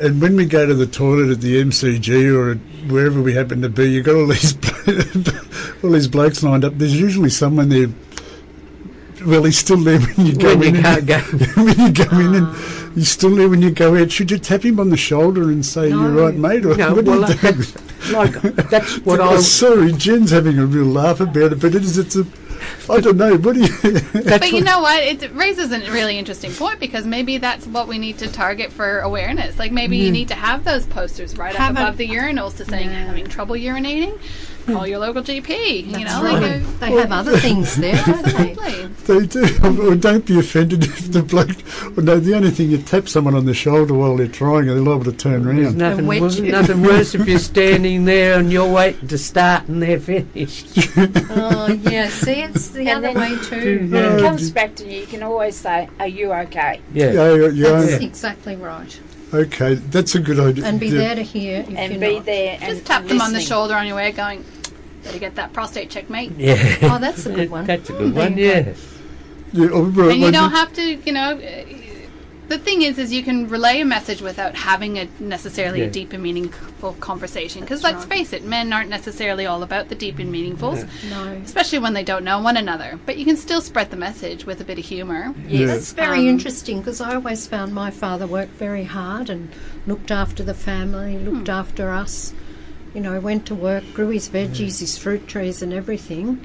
[0.00, 3.60] and when we go to the toilet at the MCG or at wherever we happen
[3.62, 4.54] to be, you've got all these
[5.84, 6.74] all these blokes lined up.
[6.78, 7.88] There's usually someone there.
[9.26, 10.74] Well, he's still there when you go When in.
[10.76, 11.18] you and- can't go.
[11.62, 14.10] when you go in, and he's still there when you go out.
[14.12, 16.02] Should you tap him on the shoulder and say No.
[16.02, 16.64] you're right, mate?
[16.66, 17.34] Or No, well, do?
[17.34, 18.32] that's, like,
[18.70, 21.98] that's what Oh, I sorry, Jen's having a real laugh about it, but it is.
[21.98, 22.26] It's a.
[22.88, 23.36] I don't know.
[23.36, 24.00] What do you?
[24.12, 25.02] But you know what?
[25.02, 29.00] It raises a really interesting point because maybe that's what we need to target for
[29.00, 29.58] awareness.
[29.58, 30.12] Like maybe you mm.
[30.12, 33.06] need to have those posters right Have up a- above the urinals to saying Yeah.
[33.06, 34.18] having trouble urinating,
[34.66, 35.86] call your local GP.
[35.98, 36.42] you know, right.
[36.42, 38.86] like uh, they have other things there, don't they?
[39.06, 39.42] They do.
[39.82, 41.50] Or don't be offended if the bloke.
[41.96, 44.70] Or no, the only thing you tap someone on the shoulder while they're trying, and
[44.70, 45.56] they're liable to turn around.
[45.56, 45.78] There's around.
[45.78, 49.82] nothing, wet worse, nothing worse if you're standing there and you're waiting to start and
[49.82, 50.78] they're finished.
[51.34, 52.08] Oh, yeah.
[52.08, 53.88] See, it's the And other way too.
[53.90, 57.12] When it comes back to you, you can always say, "Are you okay?" Yeah.
[57.12, 59.00] Yeah, yeah, yeah, That's exactly right.
[59.34, 60.64] Okay, that's a good idea.
[60.64, 60.98] And be Yeah.
[60.98, 62.26] there to hear if And you're be not.
[62.26, 64.44] there and Just tap them on the shoulder on your way, going,
[65.04, 66.56] "Better get that prostate check, mate." Yeah.
[66.82, 67.64] Oh, that's a good one.
[67.66, 68.74] That's a good There one, you yeah.
[69.54, 69.66] Yeah,
[70.10, 71.38] and you don't have to, you know.
[72.52, 75.86] The thing is, is you can relay a message without having a necessarily Yeah.
[75.86, 77.62] a deep and meaningful conversation.
[77.62, 81.40] Because let's face it, men aren't necessarily all about the deep and meaningfuls, No.
[81.42, 82.98] especially when they don't know one another.
[83.06, 85.32] But you can still spread the message with a bit of humour.
[85.48, 85.64] Yeah.
[85.64, 89.48] That's very Um, interesting because I always found my father worked very hard and
[89.86, 91.54] looked after the family, looked Hmm.
[91.54, 92.34] after us.
[92.94, 96.40] You know, went to work, grew his veggies, his fruit trees, and everything.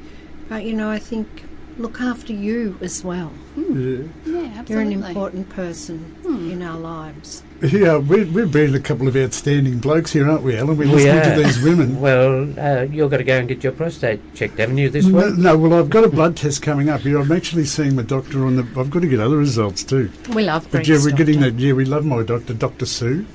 [0.48, 1.44] But you know, I think
[1.78, 3.32] look after you as well.
[3.56, 4.04] yeah.
[4.26, 6.52] Yeah, You're an important person Hmm.
[6.52, 7.44] in our lives.
[7.62, 10.78] Yeah, we, we've been a couple of outstanding blokes here, aren't we, Alan?
[10.78, 11.36] We're We listening are.
[11.36, 12.00] to these women.
[12.00, 15.28] Well, uh, you've got to go and get your prostate checked, haven't you, this No,
[15.30, 15.38] week?
[15.38, 17.20] no, well, I've got a blood test coming up here.
[17.20, 18.68] I'm actually seeing my doctor on the.
[18.80, 20.12] I've got to get other results too.
[20.34, 21.56] We love But yeah, we're getting that.
[21.56, 23.26] Yeah, we love my doctor, Doctor Sue.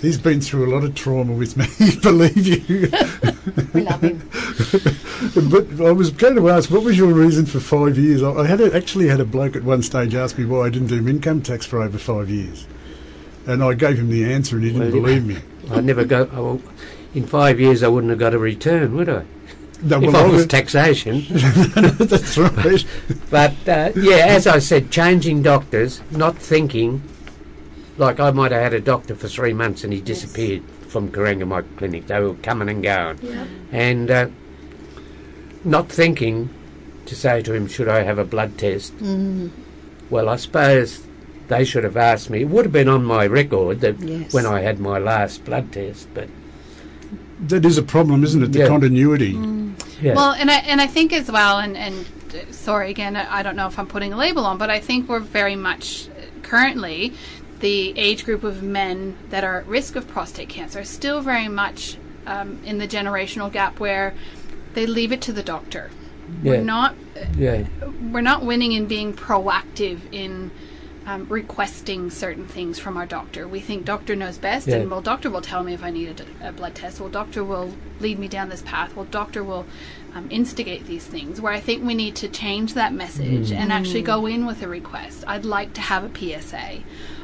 [0.00, 1.66] He's been through a lot of trauma with me,
[2.02, 2.90] believe you.
[3.72, 4.28] We love him.
[5.50, 8.22] but I was going to ask, what was your reason for five years?
[8.22, 10.70] I, I had a, actually had a bloke at one stage ask me why I
[10.70, 12.66] didn't do income tax for over five years,
[13.46, 15.38] and I gave him the answer, and he didn't Well, believe me.
[15.70, 16.28] I'd never go.
[16.32, 16.62] oh, well,
[17.14, 19.24] in five years, I wouldn't have got a return, would I?
[19.82, 21.24] No, if well, I was would- taxation.
[21.30, 22.84] that's right.
[23.30, 27.02] But uh, yeah, as I said, changing doctors, not thinking.
[27.98, 31.64] Like I might have had a doctor for three months and he disappeared from Corangamite
[31.78, 32.06] Clinic.
[32.06, 33.44] They were coming and going, Yeah.
[33.72, 34.26] and uh,
[35.64, 36.50] not thinking
[37.06, 39.50] to say to him, "Should I have a blood test?" Mm,
[40.10, 41.02] Well, I suppose
[41.48, 42.42] they should have asked me.
[42.42, 44.32] It would have been on my record that Yes.
[44.32, 46.28] when I had my last blood test, but
[47.48, 48.52] That is a problem, isn't it?
[48.52, 48.68] The Yeah.
[48.68, 49.38] continuity.
[50.02, 52.04] yeah, Well, and I and I think as well, and and
[52.34, 54.80] uh, sorry again, I I don't know if I'm putting a label on, but I
[54.80, 56.08] think we're very much
[56.42, 57.12] currently
[57.60, 61.48] the age group of men that are at risk of prostate cancer is still very
[61.48, 64.14] much um, in the generational gap where
[64.74, 65.90] they leave it to the doctor.
[66.42, 66.94] yeah, We're not
[67.36, 67.64] yeah,
[68.12, 70.50] we're not winning in being proactive in
[71.06, 73.46] um, requesting certain things from our doctor.
[73.46, 74.78] We think doctor knows best, Yeah.
[74.78, 77.00] and well, doctor will tell me if I need a, a blood test.
[77.00, 78.96] Well, doctor will lead me down this path.
[78.96, 79.66] Well, doctor will
[80.14, 81.40] um, instigate these things.
[81.40, 84.68] Where I think we need to change that message and actually go in with a
[84.68, 85.22] request.
[85.28, 86.80] I'd like to have a PSA.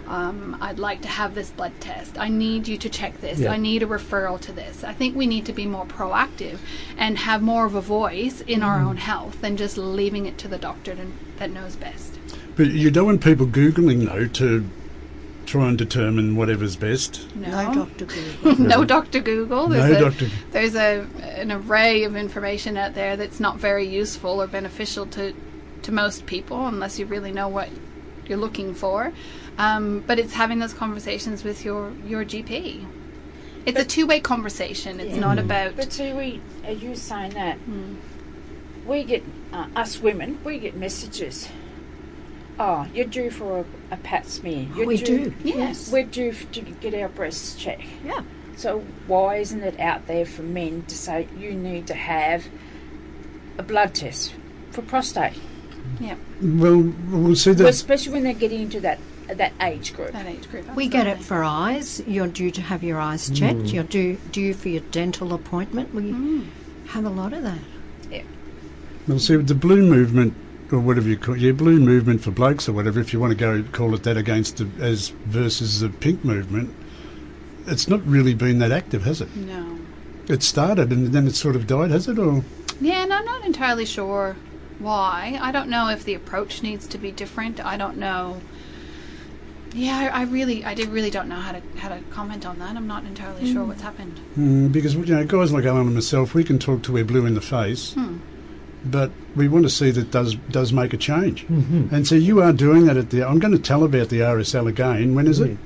[0.07, 2.19] Um, I'd like to have this blood test.
[2.19, 3.41] I need you to check this.
[3.41, 3.53] Yeah.
[3.53, 4.85] I need a referral to this.
[4.85, 6.59] I think we need to be more proactive
[6.97, 10.49] and have more of a voice in our own health than just leaving it to
[10.49, 11.07] the doctor to,
[11.39, 12.19] that knows best.
[12.57, 14.69] But you don't want people Googling, though, to
[15.47, 17.35] try and determine whatever's best.
[17.35, 18.05] No, Dr.
[18.43, 18.65] Google.
[18.65, 19.21] no Dr.
[19.21, 19.69] Google.
[19.69, 20.31] There's, No a, Dr.
[20.51, 25.35] there's a an array of information out there that's not very useful or beneficial to
[25.83, 27.69] to most people unless you really know what
[28.27, 29.13] you're looking for.
[29.59, 32.85] Um, but it's having those conversations with your your GP.
[33.65, 34.99] It's a two way conversation.
[34.99, 37.95] It's not about But see, we, as you saying that, Hmm.
[38.87, 41.49] we get, uh, us women, we get messages.
[42.59, 44.67] Oh, you're due for a, a pap smear.
[44.77, 45.35] You're we due, do.
[45.45, 45.91] Yes.
[45.93, 47.85] We're due f- to get our breasts checked.
[48.05, 48.23] Yeah.
[48.57, 52.47] So why isn't it out there for men to say you need to have
[53.59, 54.35] a blood test
[54.71, 55.35] for prostate?
[56.43, 57.69] Well, we'll see Well, that.
[57.69, 60.13] especially when they're getting into that that age group.
[60.13, 60.75] that age group.
[60.75, 62.03] We get it for eyes.
[62.07, 63.35] You're due to have your eyes hmm.
[63.35, 63.67] checked.
[63.67, 65.95] You're due due for your dental appointment.
[65.95, 66.43] We hmm.
[66.89, 67.59] have a lot of that.
[69.09, 70.35] We'll see the blue movement,
[70.71, 73.33] or whatever you call it, yeah, blue movement for blokes or whatever, if you want
[73.33, 76.73] to go call it that against the, as versus the pink movement.
[77.67, 79.35] It's not really been that active, has it?
[79.37, 79.79] No.
[80.29, 82.19] It started and then it sort of died, has it?
[82.19, 82.45] Or
[82.81, 84.37] Yeah, and I'm not entirely sure
[84.83, 85.39] why.
[85.41, 87.65] I don't know if the approach needs to be different.
[87.65, 88.41] I don't know.
[89.75, 92.59] Yeah, I, I really, I did really don't know how to how to comment on
[92.59, 92.77] that.
[92.77, 94.21] I'm not entirely sure what's happened.
[94.37, 97.25] Mm, because you know, guys like Alan and myself, we can talk to we're blue
[97.25, 97.95] in the face,
[98.85, 101.47] but we want to see that does does make a change.
[101.49, 101.95] Mm-hmm.
[101.95, 103.27] And so you are doing that at the.
[103.27, 105.15] I'm going to tell about the RSL again.
[105.15, 105.57] When is it?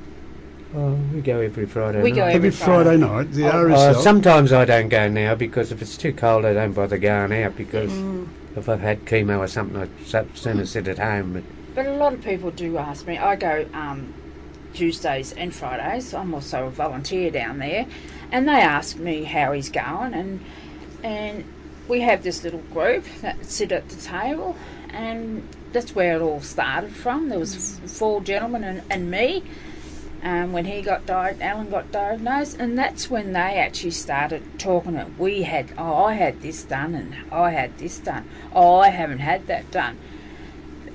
[0.74, 2.00] Oh, we go every Friday.
[2.02, 2.34] We go night.
[2.34, 3.00] Every Every Friday Friday.
[3.00, 3.32] night.
[3.32, 4.02] The Oh, Uh, RSL.
[4.02, 7.56] sometimes I don't go now because if it's too cold, I don't bother going out
[7.56, 8.28] because Mm.
[8.56, 11.34] If I've had chemo or something, I'd sooner sit at home.
[11.34, 13.18] But But a lot of people do ask me.
[13.18, 14.14] I go um,
[14.72, 16.14] Tuesdays and Fridays.
[16.14, 17.86] I'm also a volunteer down there,
[18.32, 20.40] and they ask me how he's going, and
[21.02, 21.44] and
[21.88, 24.56] we have this little group that sit at the table,
[24.90, 27.28] and that's where it all started from.
[27.28, 29.44] There was four gentlemen and, and me.
[30.22, 34.94] Um, when he got diagnosed, Alan got diagnosed, and that's when they actually started talking
[34.94, 38.88] that we had, oh, I had this done, and I had this done, oh, I
[38.88, 39.98] haven't had that done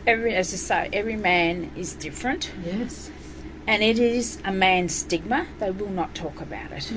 [0.07, 3.11] every as I say, every man is different, Yes.
[3.67, 5.47] and it is a man's stigma.
[5.59, 6.91] They will not talk about it.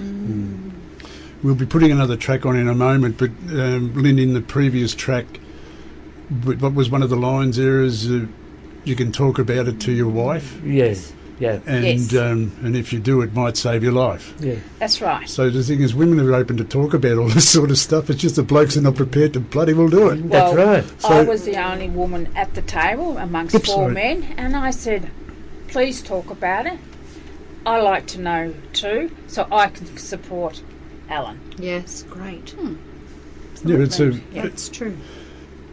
[1.42, 4.94] We'll be putting another track on in a moment, but um, Lynn, in the previous
[4.94, 5.26] track,
[6.44, 8.26] what was one of the lines there is uh,
[8.84, 12.14] you can talk about it to your wife, yes, yeah, and Yes.
[12.16, 14.32] um, and if you do, it might save your life.
[14.40, 14.56] yeah.
[14.78, 15.28] That's right.
[15.28, 18.08] So the thing is, women are open to talk about all this sort of stuff.
[18.10, 20.28] It's just the blokes are not prepared to bloody well do it.
[20.30, 21.00] That's well, right.
[21.00, 23.94] So- I was the only woman at the table amongst Oops, four sorry.
[23.94, 25.10] men, and I said,
[25.68, 26.78] "Please talk about it.
[27.66, 30.62] I like to know too, so I can support
[31.08, 32.02] Alan." Yes.
[32.08, 32.54] Great.
[33.64, 34.96] Yeah, it's a, That's true.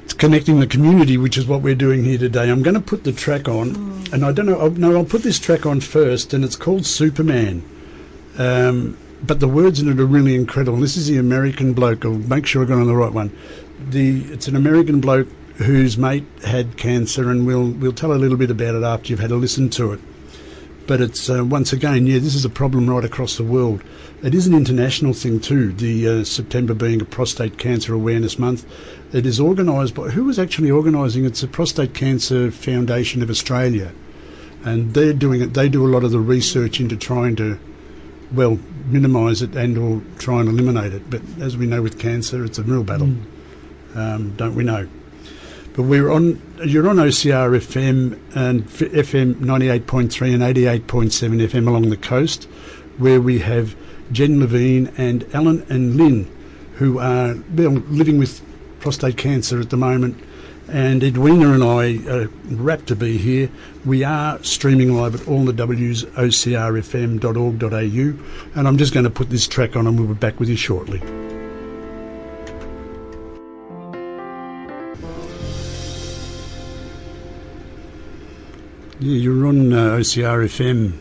[0.03, 2.49] It's connecting the community, which is what we're doing here today.
[2.49, 4.59] I'm going to put the track on, and I don't know.
[4.59, 7.63] I'll, no, I'll put this track on first, and it's called Superman.
[8.37, 10.79] Um, but the words in it are really incredible.
[10.79, 12.05] This is the American bloke.
[12.05, 13.35] I'll make sure I got on the right one.
[13.89, 18.37] The it's an American bloke whose mate had cancer, and we'll we'll tell a little
[18.37, 19.99] bit about it after you've had a listen to it.
[20.87, 23.83] But it's uh, once again, yeah, this is a problem right across the world.
[24.23, 25.71] It is an international thing too.
[25.71, 28.65] The uh, September being a Prostate Cancer Awareness Month,
[29.13, 31.25] it is organised by who was actually organising?
[31.25, 33.93] It's the Prostate Cancer Foundation of Australia,
[34.63, 35.53] and they're doing it.
[35.53, 37.57] They do a lot of the research into trying to,
[38.33, 41.09] well, minimise it and or try and eliminate it.
[41.09, 43.15] But as we know with cancer, it's a real battle,
[43.95, 44.87] um, don't we know?
[45.73, 46.41] But we're on.
[46.65, 52.43] You're on OCR FM and FM 98.3 and 88.7 FM along the coast,
[52.97, 53.75] where we have
[54.11, 56.29] Jen Levine and Alan and Lynn,
[56.75, 58.41] who are living with
[58.79, 60.17] prostate cancer at the moment.
[60.67, 63.49] And Edwina and I are rapt to be here.
[63.85, 68.59] We are streaming live at all the W's, ocrfm.org.au.
[68.59, 70.55] And I'm just going to put this track on and we'll be back with you
[70.55, 71.20] shortly.
[79.01, 80.95] Yeah, you're on uh, OCR FM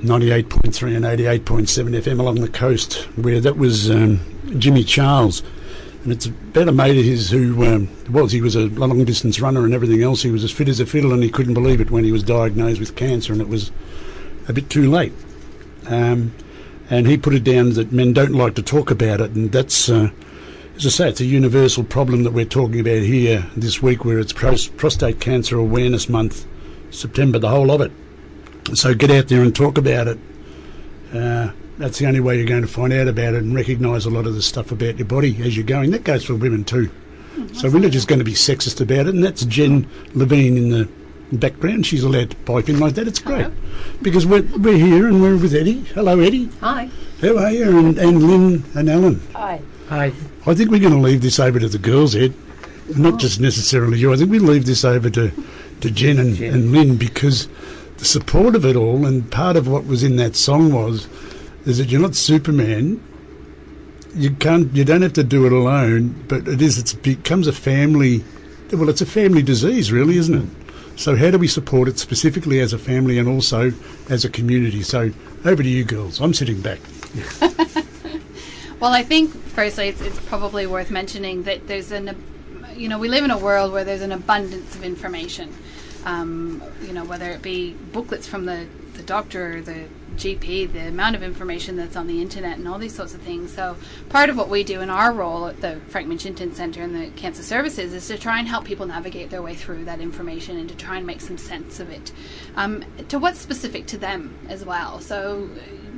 [0.00, 1.68] 98.3 and 88.7
[2.00, 4.20] FM along the coast, where that was um,
[4.58, 5.42] Jimmy Charles.
[6.02, 9.38] And it's about a mate of his who um, was, he was a long distance
[9.38, 10.22] runner and everything else.
[10.22, 12.22] He was as fit as a fiddle and he couldn't believe it when he was
[12.22, 13.70] diagnosed with cancer and it was
[14.48, 15.12] a bit too late.
[15.88, 16.32] Um,
[16.88, 19.90] and he put it down that men don't like to talk about it, and that's,
[19.90, 20.08] uh,
[20.74, 24.18] as I say, it's a universal problem that we're talking about here this week, where
[24.18, 26.46] it's pros- prostate cancer awareness month,
[26.90, 27.92] September, the whole of it.
[28.74, 30.18] So get out there and talk about it.
[31.12, 34.10] Uh, that's the only way you're going to find out about it and recognise a
[34.10, 35.90] lot of the stuff about your body as you're going.
[35.92, 36.90] That goes for women too.
[37.54, 40.70] So we're not just going to be sexist about it, and that's Jen Levine in
[40.70, 40.88] the
[41.32, 41.86] background.
[41.86, 43.06] She's allowed to pipe in like that.
[43.06, 43.54] It's great Hello.
[44.02, 45.80] because we're, we're here and we're with Eddie.
[45.94, 46.48] Hello, Eddie.
[46.60, 46.90] Hi.
[47.20, 47.78] How are you?
[47.78, 49.20] And, and Lynn and Alan.
[49.34, 49.60] Hi.
[49.88, 50.12] Hi.
[50.46, 52.34] I think we're going to leave this over to the girls, Ed.
[52.96, 54.12] Not just necessarily you.
[54.12, 55.30] I think we leave this over to,
[55.80, 56.54] to Jen and, Jen.
[56.54, 57.48] and Lynn because
[57.98, 61.08] the support of it all and part of what was in that song was
[61.66, 63.02] is that you're not Superman.
[64.14, 64.74] You can't.
[64.74, 66.24] You don't have to do it alone.
[66.28, 66.78] But it is.
[66.78, 68.24] It becomes a family.
[68.72, 70.48] Well, it's a family disease, really, isn't it?
[70.96, 73.72] So how do we support it specifically as a family and also
[74.08, 74.82] as a community?
[74.82, 75.10] So
[75.44, 76.20] over to you, girls.
[76.20, 76.80] I'm sitting back.
[78.80, 82.14] Well, I think firstly, it's, it's probably worth mentioning that there's an,
[82.78, 85.52] you know, we live in a world where there's an abundance of information.
[86.04, 90.88] Um, you know, whether it be booklets from the, the doctor or the GP, the
[90.88, 93.52] amount of information that's on the internet and all these sorts of things.
[93.52, 93.76] So,
[94.08, 97.10] part of what we do in our role at the Frank Minchinton Centre and the
[97.10, 100.68] Cancer Services is to try and help people navigate their way through that information and
[100.68, 102.12] to try and make some sense of it
[102.56, 105.00] um, to what's specific to them as well.
[105.00, 105.48] So,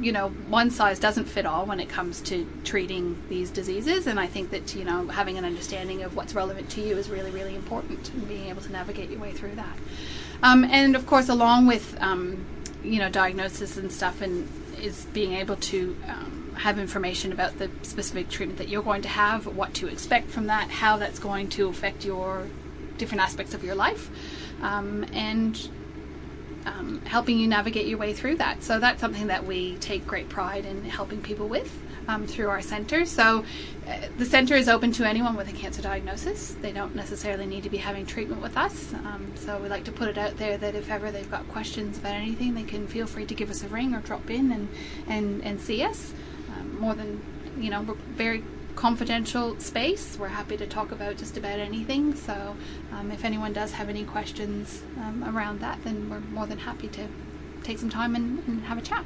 [0.01, 4.19] you know, one size doesn't fit all when it comes to treating these diseases, and
[4.19, 7.31] I think that you know having an understanding of what's relevant to you is really,
[7.31, 9.79] really important, and being able to navigate your way through that.
[10.43, 12.45] Um, and of course, along with um,
[12.83, 14.49] you know diagnosis and stuff, and
[14.81, 19.09] is being able to um, have information about the specific treatment that you're going to
[19.09, 22.47] have, what to expect from that, how that's going to affect your
[22.97, 24.11] different aspects of your life,
[24.63, 25.69] um, and
[26.67, 28.63] um, helping you navigate your way through that.
[28.63, 31.77] So that's something that we take great pride in helping people with
[32.09, 33.05] um, through our center.
[33.05, 33.45] So
[33.89, 36.57] uh, the center is open to anyone with a cancer diagnosis.
[36.61, 38.93] They don't necessarily need to be having treatment with us.
[38.95, 41.99] Um, so we like to put it out there that if ever they've got questions
[41.99, 44.69] about anything, they can feel free to give us a ring or drop in and
[45.09, 46.13] and, and see us.
[46.51, 47.23] Um, more than
[47.59, 48.43] you know, we're very
[48.77, 50.17] confidential space.
[50.19, 52.15] We're happy to talk about just about anything.
[52.15, 52.57] So,
[52.93, 56.89] um, if anyone does have any questions um, around that, then we're more than happy
[56.89, 57.07] to
[57.63, 59.05] take some time and, and have a chat.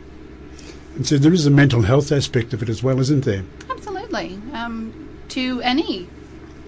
[0.95, 3.45] And so there is a mental health aspect of it as well, isn't there?
[3.69, 4.39] Absolutely.
[4.53, 6.09] Um, to any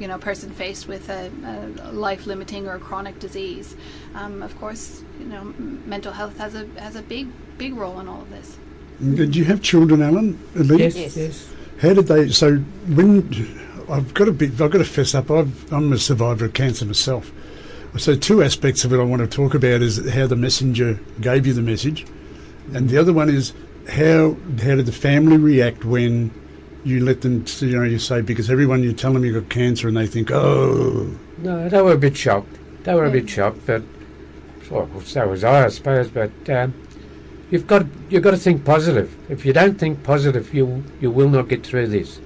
[0.01, 1.31] you know person faced with a,
[1.79, 3.77] a life limiting or chronic disease,
[4.15, 8.01] um, of course, you know m- mental health has a has a big big role
[8.01, 8.57] in all of this.
[8.99, 10.39] Did you have children, Alan?
[10.55, 10.79] Lee?
[10.79, 11.17] yes, Yes.
[11.17, 11.49] yes.
[11.81, 12.31] How did they?
[12.31, 13.29] So when
[13.89, 15.31] I've got to be, I've got to fess up.
[15.31, 17.31] I've, I'm a survivor of cancer myself.
[17.99, 21.47] So two aspects of it I want to talk about is how the messenger gave
[21.47, 22.05] you the message,
[22.75, 23.55] and the other one is
[23.89, 26.31] how how did the family react when
[26.85, 29.89] you let them, you know, you say because everyone you tell them you got cancer
[29.89, 32.57] and they think, oh, No, they were a bit shocked.
[32.85, 33.83] They were a bit shocked, but
[34.71, 36.09] well, so was I, I suppose.
[36.09, 36.75] But um,
[37.51, 39.15] you've got you've got to think positive.
[39.31, 42.21] If you don't think positive, you you will not get through this.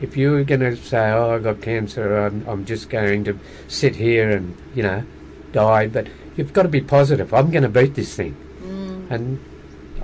[0.00, 3.38] If you're going to say, "Oh, I've got cancer," I'm, I'm just going to
[3.68, 5.04] sit here and you know
[5.52, 6.06] die, but
[6.36, 7.34] you've got to be positive.
[7.34, 8.36] I'm going to beat this thing,
[9.10, 9.38] and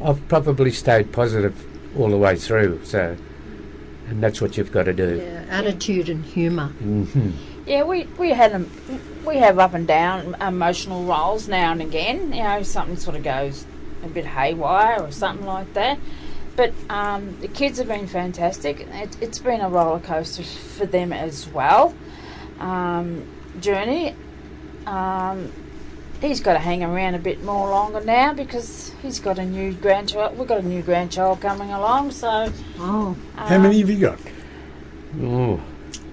[0.03, 1.55] I've probably stayed positive
[1.99, 2.85] all the way through.
[2.85, 3.17] So,
[4.09, 5.17] and that's what you've got to do.
[5.17, 6.69] Yeah, attitude and humour.
[6.69, 7.31] hmm
[7.67, 8.65] Yeah, we we had a,
[9.27, 12.35] we have up and down emotional rolls now and again.
[12.35, 13.65] You know, something sort of goes
[14.07, 15.99] a bit haywire or something like that.
[16.57, 18.81] But um, the kids have been fantastic.
[18.81, 21.95] It, it's been a roller coaster for them as well.
[22.59, 23.27] Um,
[23.61, 24.15] journey.
[24.87, 25.53] Um,
[26.21, 29.73] he's got to hang around a bit more longer now because he's got a new
[29.73, 30.39] grandchild.
[30.39, 34.19] We've got a new grandchild coming along, so Oh, how um, many have you got?
[35.21, 35.61] Oh,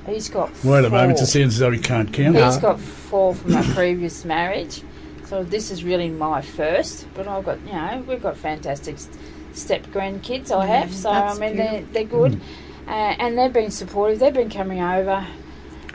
[0.05, 0.49] He's got.
[0.65, 1.23] Wait at the moment four.
[1.23, 2.35] it sounds as though he can't count.
[2.35, 4.81] He's got four from a previous marriage,
[5.25, 7.07] so this is really my first.
[7.13, 8.97] But I've got, you know, we've got fantastic
[9.53, 10.51] step grandkids.
[10.51, 12.39] I have, so I mean they're they're good,
[12.87, 14.19] uh, and they've been supportive.
[14.19, 15.25] They've been coming over.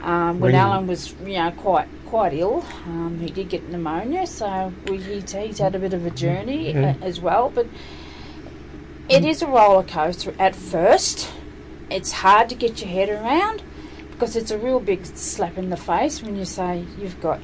[0.01, 0.55] Um, when Really?
[0.55, 5.31] Alan was, you know, quite quite ill, um, he did get pneumonia, so we, he's,
[5.31, 6.95] he's had a bit of a journey Yeah.
[7.01, 7.51] uh, as well.
[7.53, 7.67] But
[9.09, 11.29] it is a roller coaster at first.
[11.89, 13.61] It's hard to get your head around
[14.11, 17.39] because it's a real big slap in the face when you say you've got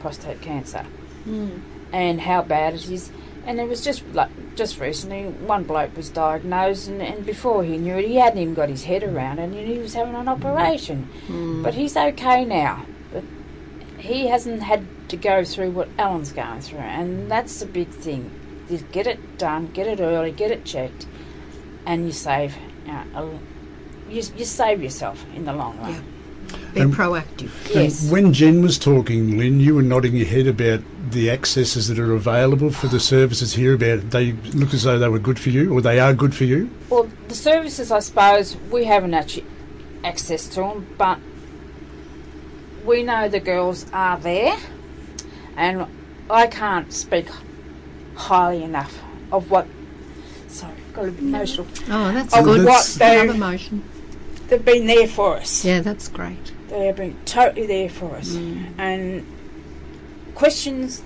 [0.00, 0.84] prostate cancer
[1.26, 1.60] Mm.
[1.92, 3.10] and how bad it is.
[3.46, 7.76] And it was just like just recently, one bloke was diagnosed, and, and before he
[7.76, 10.28] knew it, he hadn't even got his head around, it, and he was having an
[10.28, 11.08] operation.
[11.28, 11.62] Mm.
[11.62, 12.86] But he's okay now.
[13.12, 13.24] But
[13.98, 18.30] he hasn't had to go through what Alan's going through, and that's the big thing.
[18.68, 21.06] You get it done, get it early, get it checked,
[21.84, 22.56] and you save.
[22.84, 23.40] You, know,
[24.08, 26.04] you, you save yourself in the long run.
[26.74, 27.50] Be Um, proactive.
[27.74, 28.10] Yes.
[28.10, 30.80] When Jen was talking, Lynn, you were nodding your head about
[31.10, 33.74] the accesses that are available for the services here.
[33.74, 36.44] About they look as though they were good for you, or they are good for
[36.44, 36.68] you.
[36.90, 39.46] Well, the services, I suppose, we haven't actually
[40.04, 41.18] access to them, but
[42.84, 44.56] we know the girls are there,
[45.56, 45.86] and
[46.28, 47.26] I can't speak
[48.16, 48.98] highly enough
[49.32, 49.66] of what.
[50.48, 51.66] Sorry, got a bit emotional.
[51.90, 52.64] Oh, that's Of good.
[52.64, 53.82] what they- Love emotion.
[54.48, 55.64] They've been there for us.
[55.64, 56.52] Yeah, that's great.
[56.68, 58.72] They have been totally there for us, mm.
[58.78, 59.26] and
[60.34, 61.02] questions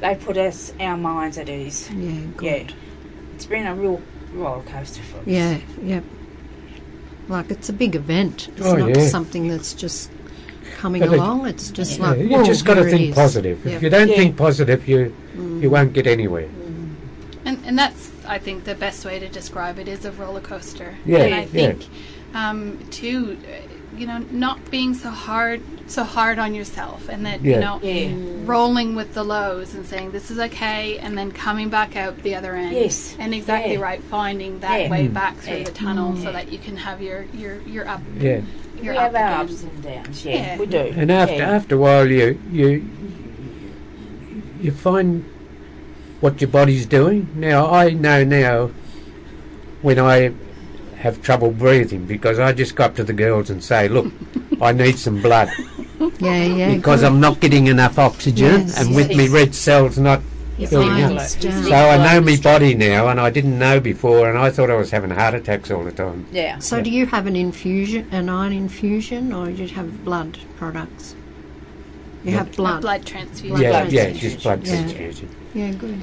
[0.00, 1.90] they put us our minds at ease.
[1.90, 2.70] Yeah, good.
[2.70, 2.76] Yeah,
[3.34, 4.00] it's been a real
[4.32, 5.26] roller coaster for us.
[5.26, 6.00] Yeah, yeah.
[7.28, 8.48] Like it's a big event.
[8.48, 9.08] It's Oh, not yeah.
[9.08, 10.10] something that's just
[10.76, 11.46] coming But it- along.
[11.46, 13.64] It's just Yeah, like you whoa, just got to think positive.
[13.64, 13.76] Yeah.
[13.76, 14.16] If you don't Yeah.
[14.16, 15.62] think positive, you mm.
[15.62, 16.48] you won't get anywhere.
[16.48, 16.94] Mm.
[17.46, 20.96] And, and that's, I think, the best way to describe it is a roller coaster.
[21.04, 21.46] Yeah, and I yeah.
[21.46, 21.86] think,
[22.34, 27.42] um, too, uh, you know, not being so hard, so hard on yourself, and that
[27.44, 27.54] Yeah.
[27.54, 28.10] you know, Yeah.
[28.44, 32.34] rolling with the lows and saying this is okay, and then coming back out the
[32.34, 32.72] other end.
[32.72, 33.14] Yes.
[33.20, 33.80] And exactly Yeah.
[33.80, 34.90] right, finding that Yeah.
[34.90, 35.14] way Mm.
[35.14, 35.64] back through Yeah.
[35.64, 38.00] the tunnel so that you can have your your your up.
[38.18, 38.40] Yeah.
[38.80, 40.24] We Your have up our ups and downs.
[40.24, 40.58] Yeah, Yeah.
[40.58, 40.92] we do.
[40.96, 41.50] And after yeah.
[41.50, 42.84] after a while, you you
[44.60, 45.24] you find
[46.20, 47.28] what your body's doing.
[47.36, 48.70] Now I know now
[49.82, 50.32] when I
[51.04, 54.06] have trouble breathing because I just go up to the girls and say, "Look,
[54.60, 55.50] I need some blood
[56.18, 56.74] Yeah, yeah.
[56.74, 57.06] because good.
[57.08, 60.22] I'm not getting enough oxygen, Yes, and with me red cells not
[60.58, 64.38] Your building up." So I know my body now, and I didn't know before, and
[64.38, 66.24] I thought I was having heart attacks all the time.
[66.32, 66.58] yeah.
[66.58, 71.14] So, do you have an infusion, an iron infusion, or you just have blood products?
[72.24, 72.80] You have A blood.
[72.80, 73.56] blood transfusion.
[73.58, 74.30] Blood yeah, yeah, transfusion.
[74.30, 74.72] just blood Yeah.
[74.80, 75.28] transfusion.
[75.52, 76.00] Yeah, good.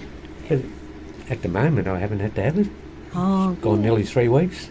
[1.32, 2.68] At the moment, I haven't had to have it.
[3.14, 4.68] Oh, Gone nearly three weeks.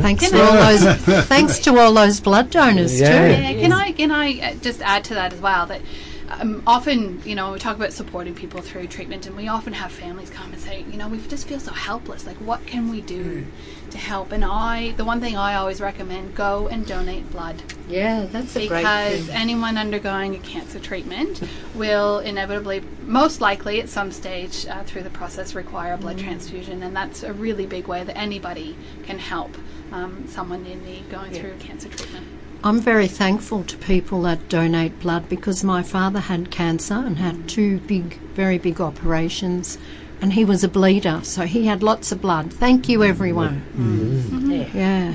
[0.00, 0.82] thanks Can for all those.
[1.26, 3.08] thanks to all those blood donors Yeah.
[3.36, 3.42] too.
[3.42, 5.80] Yeah, can I can I uh, just add to that as well that
[6.30, 9.92] um, often you know we talk about supporting people through treatment and we often have
[9.92, 12.26] families come and say you know we just feel so helpless.
[12.26, 13.46] Like what can we do
[13.90, 14.32] to help?
[14.32, 17.62] And I the one thing I always recommend go and donate blood.
[17.88, 21.42] Yeah, that's a great because anyone undergoing a cancer treatment
[21.74, 26.24] will inevitably, most likely at some stage uh, through the process, require a blood Mm.
[26.24, 29.56] transfusion, and that's a really big way that anybody can help
[29.92, 32.26] um, someone in need going through cancer treatment.
[32.64, 37.48] I'm very thankful to people that donate blood because my father had cancer and had
[37.48, 39.78] two big, very big operations,
[40.20, 42.52] and he was a bleeder, so he had lots of blood.
[42.52, 43.64] Thank you, everyone.
[44.48, 44.68] yeah.
[44.72, 45.14] Yeah.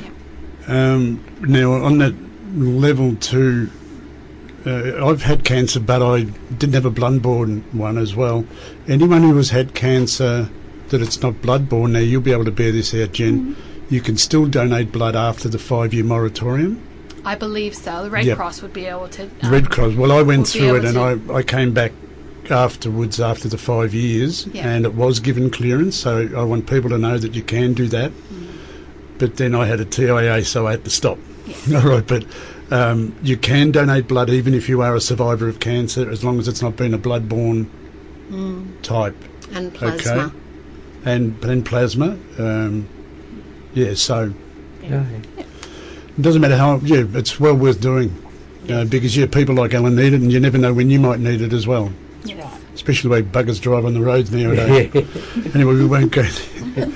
[0.68, 2.14] Um, now, on that
[2.54, 3.70] level two,
[4.66, 6.24] uh, I've had cancer, but I
[6.58, 8.46] didn't have a blood-borne one as well.
[8.90, 10.50] Anyone who has had cancer
[10.90, 13.56] that it's not blood-borne, now you'll be able to bear this out, Jen.
[13.90, 16.84] You can still donate blood after the five-year moratorium.
[17.28, 18.04] I believe so.
[18.04, 18.38] The Red Yep.
[18.38, 19.24] Cross would be able to.
[19.24, 19.96] um, Red Cross.
[19.96, 21.92] Well, I went through it, and I, I came back
[22.50, 24.68] afterwards after the five years, Yeah.
[24.70, 25.98] and it was given clearance.
[25.98, 28.12] So I want people to know that you can do that.
[29.18, 31.18] But then I had a TIA, so I had to stop.
[31.76, 32.24] All right, but
[32.72, 36.40] um, you can donate blood even if you are a survivor of cancer, as long
[36.40, 37.70] as it's not been a blood-borne
[38.84, 39.16] type,
[39.54, 40.12] And plasma.
[40.28, 40.36] Okay?
[41.06, 42.18] and and plasma.
[42.38, 42.88] Um,
[43.74, 44.34] yeah, so
[44.84, 45.04] Yeah.
[46.18, 46.78] It doesn't matter how.
[46.78, 48.24] Yeah, it's well worth doing.
[48.70, 51.20] Uh, because yeah, people like Alan need it, and you never know when you might
[51.20, 51.92] need it as well.
[52.26, 52.60] Right.
[52.74, 54.94] Especially the way buggers drive on the roads nowadays.
[55.56, 56.92] anyway, we won't go there.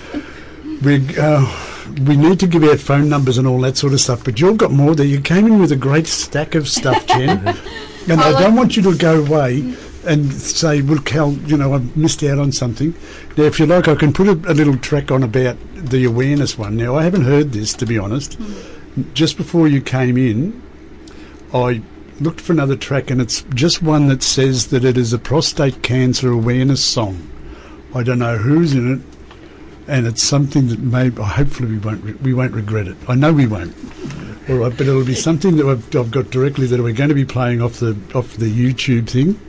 [0.84, 1.68] We, uh,
[2.06, 4.58] we need to give out phone numbers and all that sort of stuff, but you've
[4.58, 5.06] got more there.
[5.06, 7.48] You came in with a great stack of stuff, Jen.
[8.10, 11.96] and I don't want you to go away and say, well, Cal, you know, I've
[11.96, 12.94] missed out on something.
[13.38, 16.58] Now, if you like, I can put a, a little track on about the awareness
[16.58, 16.76] one.
[16.76, 18.40] Now, I haven't heard this, to be honest.
[19.14, 20.62] Just before you came in,
[21.54, 21.82] I
[22.20, 25.82] looked for another track, and it's just one that says that it is a prostate
[25.82, 27.30] cancer awareness song.
[27.96, 29.02] I don't know who's in it,
[29.88, 32.98] and it's something that may hopefully we won't re- we won't regret it.
[33.08, 33.76] I know we won't.
[34.50, 37.16] All right, but it'll be something that I've, I've got directly that we're going to
[37.16, 39.40] be playing off the off the YouTube thing,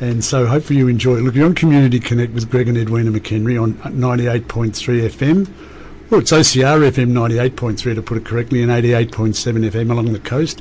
[0.00, 1.22] and so hopefully you enjoy it.
[1.22, 4.72] Look, you're on Community Connect with Greg and Edwina McHenry on 98.3
[5.10, 5.48] FM.
[6.14, 10.60] Well, it's OCR FM 98.3 to put it correctly, and 88.7 FM along the coast.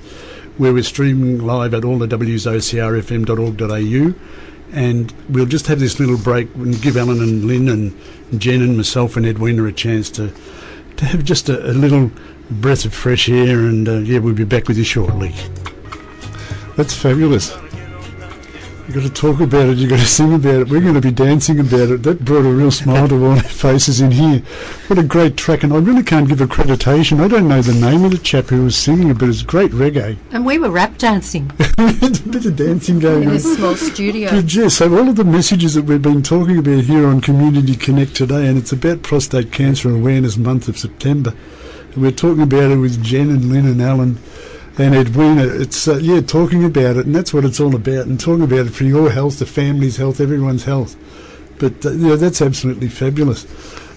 [0.57, 4.75] where we're streaming live at all the wsocrfm.org.au.
[4.75, 7.95] And we'll just have this little break and give Alan and Lynn and
[8.41, 10.33] Jen and myself and Edwina a chance to
[10.97, 12.09] to have just a, a little
[12.49, 13.59] breath of fresh air.
[13.59, 15.35] And uh, yeah, we'll be back with you shortly.
[16.77, 17.55] That's fabulous.
[18.85, 20.67] You've got to talk about it, you've got to sing about it.
[20.69, 22.03] We're going to be dancing about it.
[22.03, 24.39] That brought a real smile to all our faces in here.
[24.87, 27.21] What a great track, and I really can't give accreditation.
[27.21, 29.71] I don't know the name of the chap who was singing it, but it's great
[29.71, 30.17] reggae.
[30.31, 33.33] And we were rap dancing There's a bit of dancing going in on.
[33.35, 34.29] this small studio.
[34.29, 34.75] Good, yes.
[34.75, 38.47] So all of the messages that we've been talking about here on Community Connect today,
[38.47, 41.33] and it's about Prostate Cancer Awareness Month of September.
[41.93, 44.17] And we're talking about it with Jen and Lynn and Alan
[44.77, 45.43] and Edwina.
[45.45, 48.67] It's uh, yeah, talking about it, and that's what it's all about, and talking about
[48.67, 50.95] it for your health, the family's health, everyone's health.
[51.59, 53.45] But uh, yeah, that's absolutely fabulous.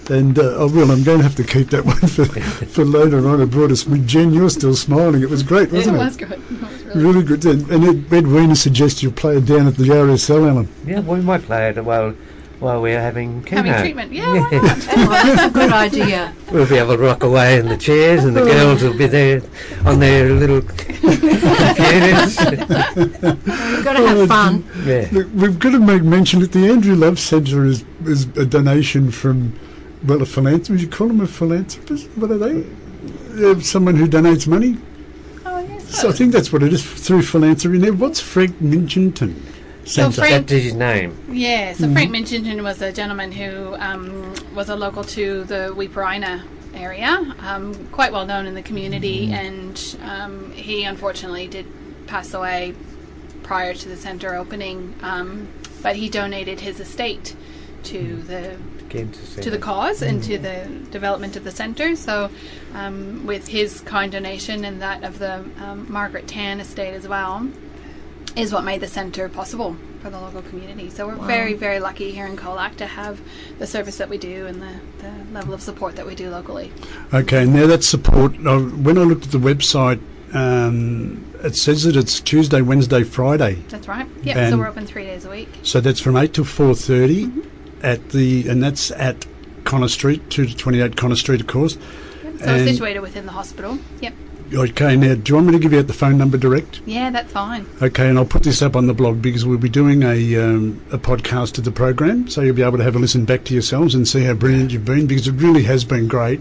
[0.09, 3.27] And uh, oh, well, I'm going to have to keep that one for, for later
[3.27, 3.41] on.
[3.41, 3.83] It brought us.
[3.83, 5.21] Jen, you're still smiling.
[5.21, 5.99] It was great, wasn't it?
[5.99, 6.31] was good.
[6.87, 7.45] It was really Really good.
[7.45, 10.69] And, and Ed, Edwina suggests you play it down at the RSL, Alan.
[10.85, 12.15] Yeah, we might play it while
[12.59, 13.57] while we're having chemo.
[13.65, 14.59] Having treatment, yeah, why Yeah.
[14.61, 14.87] not?
[14.89, 16.33] Oh, that's a good idea.
[16.51, 19.41] We'll be able to rock away in the chairs, and the girls will be there
[19.85, 22.37] on their little computers.
[22.97, 24.63] We've got to have fun.
[24.85, 25.07] yeah.
[25.11, 29.11] Look, we've got to make mention that the Andrew Love Centre is, is a donation
[29.11, 29.53] from,
[30.05, 30.69] well, a philanthropist.
[30.71, 32.07] Would you call them a philanthropist?
[32.15, 32.65] What are they?
[33.45, 34.77] Uh, someone who donates money?
[35.45, 36.01] Oh, yes.
[36.01, 37.77] So I think that's what it is through philanthropy.
[37.77, 39.35] Now, what's Frank Minchinton
[39.87, 41.17] So Frank- That's his name.
[41.31, 46.43] Yeah, so Frank Minchinton was a gentleman who um, was a local to the Weeaproinah
[46.73, 51.65] area, um, quite well known in the community, and um, he unfortunately did
[52.05, 52.75] pass away
[53.43, 54.93] prior to the centre opening.
[55.01, 55.47] Um,
[55.81, 57.35] but he donated his estate
[57.83, 58.57] to the
[58.89, 59.57] Cancer to the Centre.
[59.59, 61.95] cause and to the development of the centre.
[61.95, 62.29] So,
[62.73, 67.47] um, with his kind donation and that of the um, Margaret Tan estate as well,
[68.37, 70.89] is what made the centre possible for the local community.
[70.89, 73.19] So, we're very, very lucky here in Colac to have
[73.57, 76.71] the service that we do and the, the level of support that we do locally.
[77.13, 79.99] Okay, now that support, uh, when I looked at the website,
[80.33, 83.55] um, it says that it's Tuesday, Wednesday, Friday.
[83.69, 84.07] That's right.
[84.23, 85.49] Yeah, so, we're open three days a week.
[85.63, 87.47] So that's from 8 till 4.30
[87.83, 89.25] at the, and that's at
[89.63, 91.73] Connor Street, 2 to 28 Connor Street, of course.
[91.73, 93.79] So, And- situated within the hospital.
[94.01, 94.13] Yep.
[94.53, 96.81] Okay, now, do you want me to give you out the phone number direct?
[96.85, 97.65] Yeah, that's fine.
[97.81, 100.81] Okay, and I'll put this up on the blog because we'll be doing a, um,
[100.91, 103.53] a podcast of the program, so you'll be able to have a listen back to
[103.53, 106.39] yourselves and see how brilliant you've been because it really has been great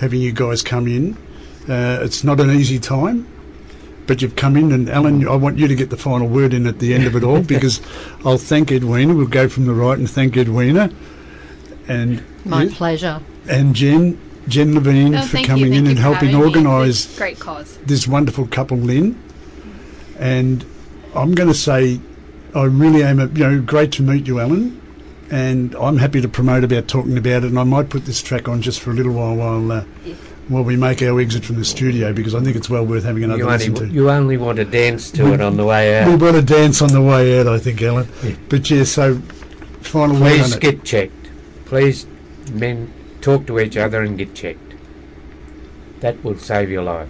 [0.00, 1.14] having you guys come in.
[1.68, 3.26] Uh, it's not an easy time,
[4.06, 6.66] but you've come in, and Alan, I want you to get the final word in
[6.66, 7.80] at the end of it all because
[8.24, 9.14] I'll thank Edwina.
[9.14, 10.90] We'll go from the right and thank Edwina,
[11.88, 13.20] and My pleasure.
[13.48, 14.18] and Jen,
[14.48, 15.78] Jen Levine No, for coming you.
[15.80, 16.46] in and helping having me.
[16.48, 17.78] It's a organise Great cause.
[17.86, 19.20] this wonderful couple, Lynn.
[20.18, 20.64] And
[21.14, 22.00] I'm going to say,
[22.54, 23.18] I really am.
[23.20, 24.80] A, you know, great to meet you, Alan.
[25.30, 27.48] And I'm happy to promote about talking about it.
[27.48, 29.84] And I might put this track on just for a little while while uh,
[30.48, 33.24] while we make our exit from the studio because I think it's well worth having
[33.24, 33.94] another You listen only, to.
[33.94, 36.06] you only want to dance to it on the way out.
[36.08, 38.06] We want to dance on the way out, I think, Alan.
[38.22, 38.34] Yeah.
[38.50, 39.16] But yeah, so
[39.80, 40.60] final word Please on it.
[40.60, 41.30] get checked.
[41.64, 42.06] Please,
[42.52, 42.92] men,
[43.24, 44.74] talk to each other and get checked.
[46.00, 47.08] That will save your life.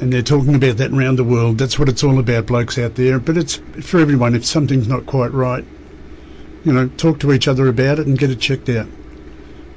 [0.00, 1.58] and they're talking about that around the world.
[1.58, 3.18] That's what it's all about, blokes out there.
[3.18, 4.34] But it's for everyone.
[4.36, 5.64] If something's not quite right,
[6.64, 8.86] you know, talk to each other about it and get it checked out.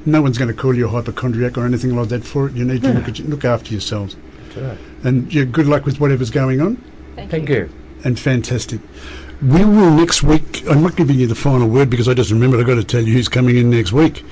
[0.06, 2.54] No one's going to call you a hypochondriac or anything like that for it.
[2.54, 4.16] You need to look, at, look after yourselves.
[4.56, 4.78] Right.
[5.04, 6.76] And yeah, good luck with whatever's going on.
[7.16, 7.70] Thank you.
[8.04, 8.82] And fantastic.
[9.42, 10.64] We will next week.
[10.70, 13.02] I'm not giving you the final word because I just remembered I've got to tell
[13.02, 14.24] you who's coming in next week.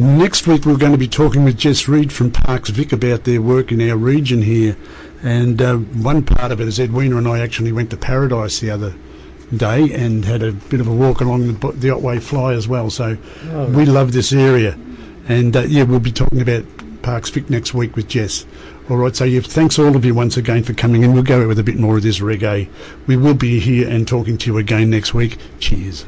[0.00, 3.42] Next week we're going to be talking with Jess Reed from Parks Vic about their
[3.42, 4.74] work in our region here.
[5.22, 8.70] And uh, one part of it is Edwina and I actually went to Paradise the
[8.70, 8.94] other
[9.54, 12.88] day and had a bit of a walk along the, the Otway Fly as well.
[12.88, 13.18] So
[13.50, 14.78] Oh, we love this area.
[15.28, 16.64] And uh, yeah, we'll be talking about
[17.02, 18.46] Parks Vic next week with Jess.
[18.88, 21.12] All right, so yeah, thanks all of you once again for coming in.
[21.12, 22.70] We'll go out with a bit more of this reggae.
[23.06, 25.36] We will be here and talking to you again next week.
[25.58, 26.06] Cheers.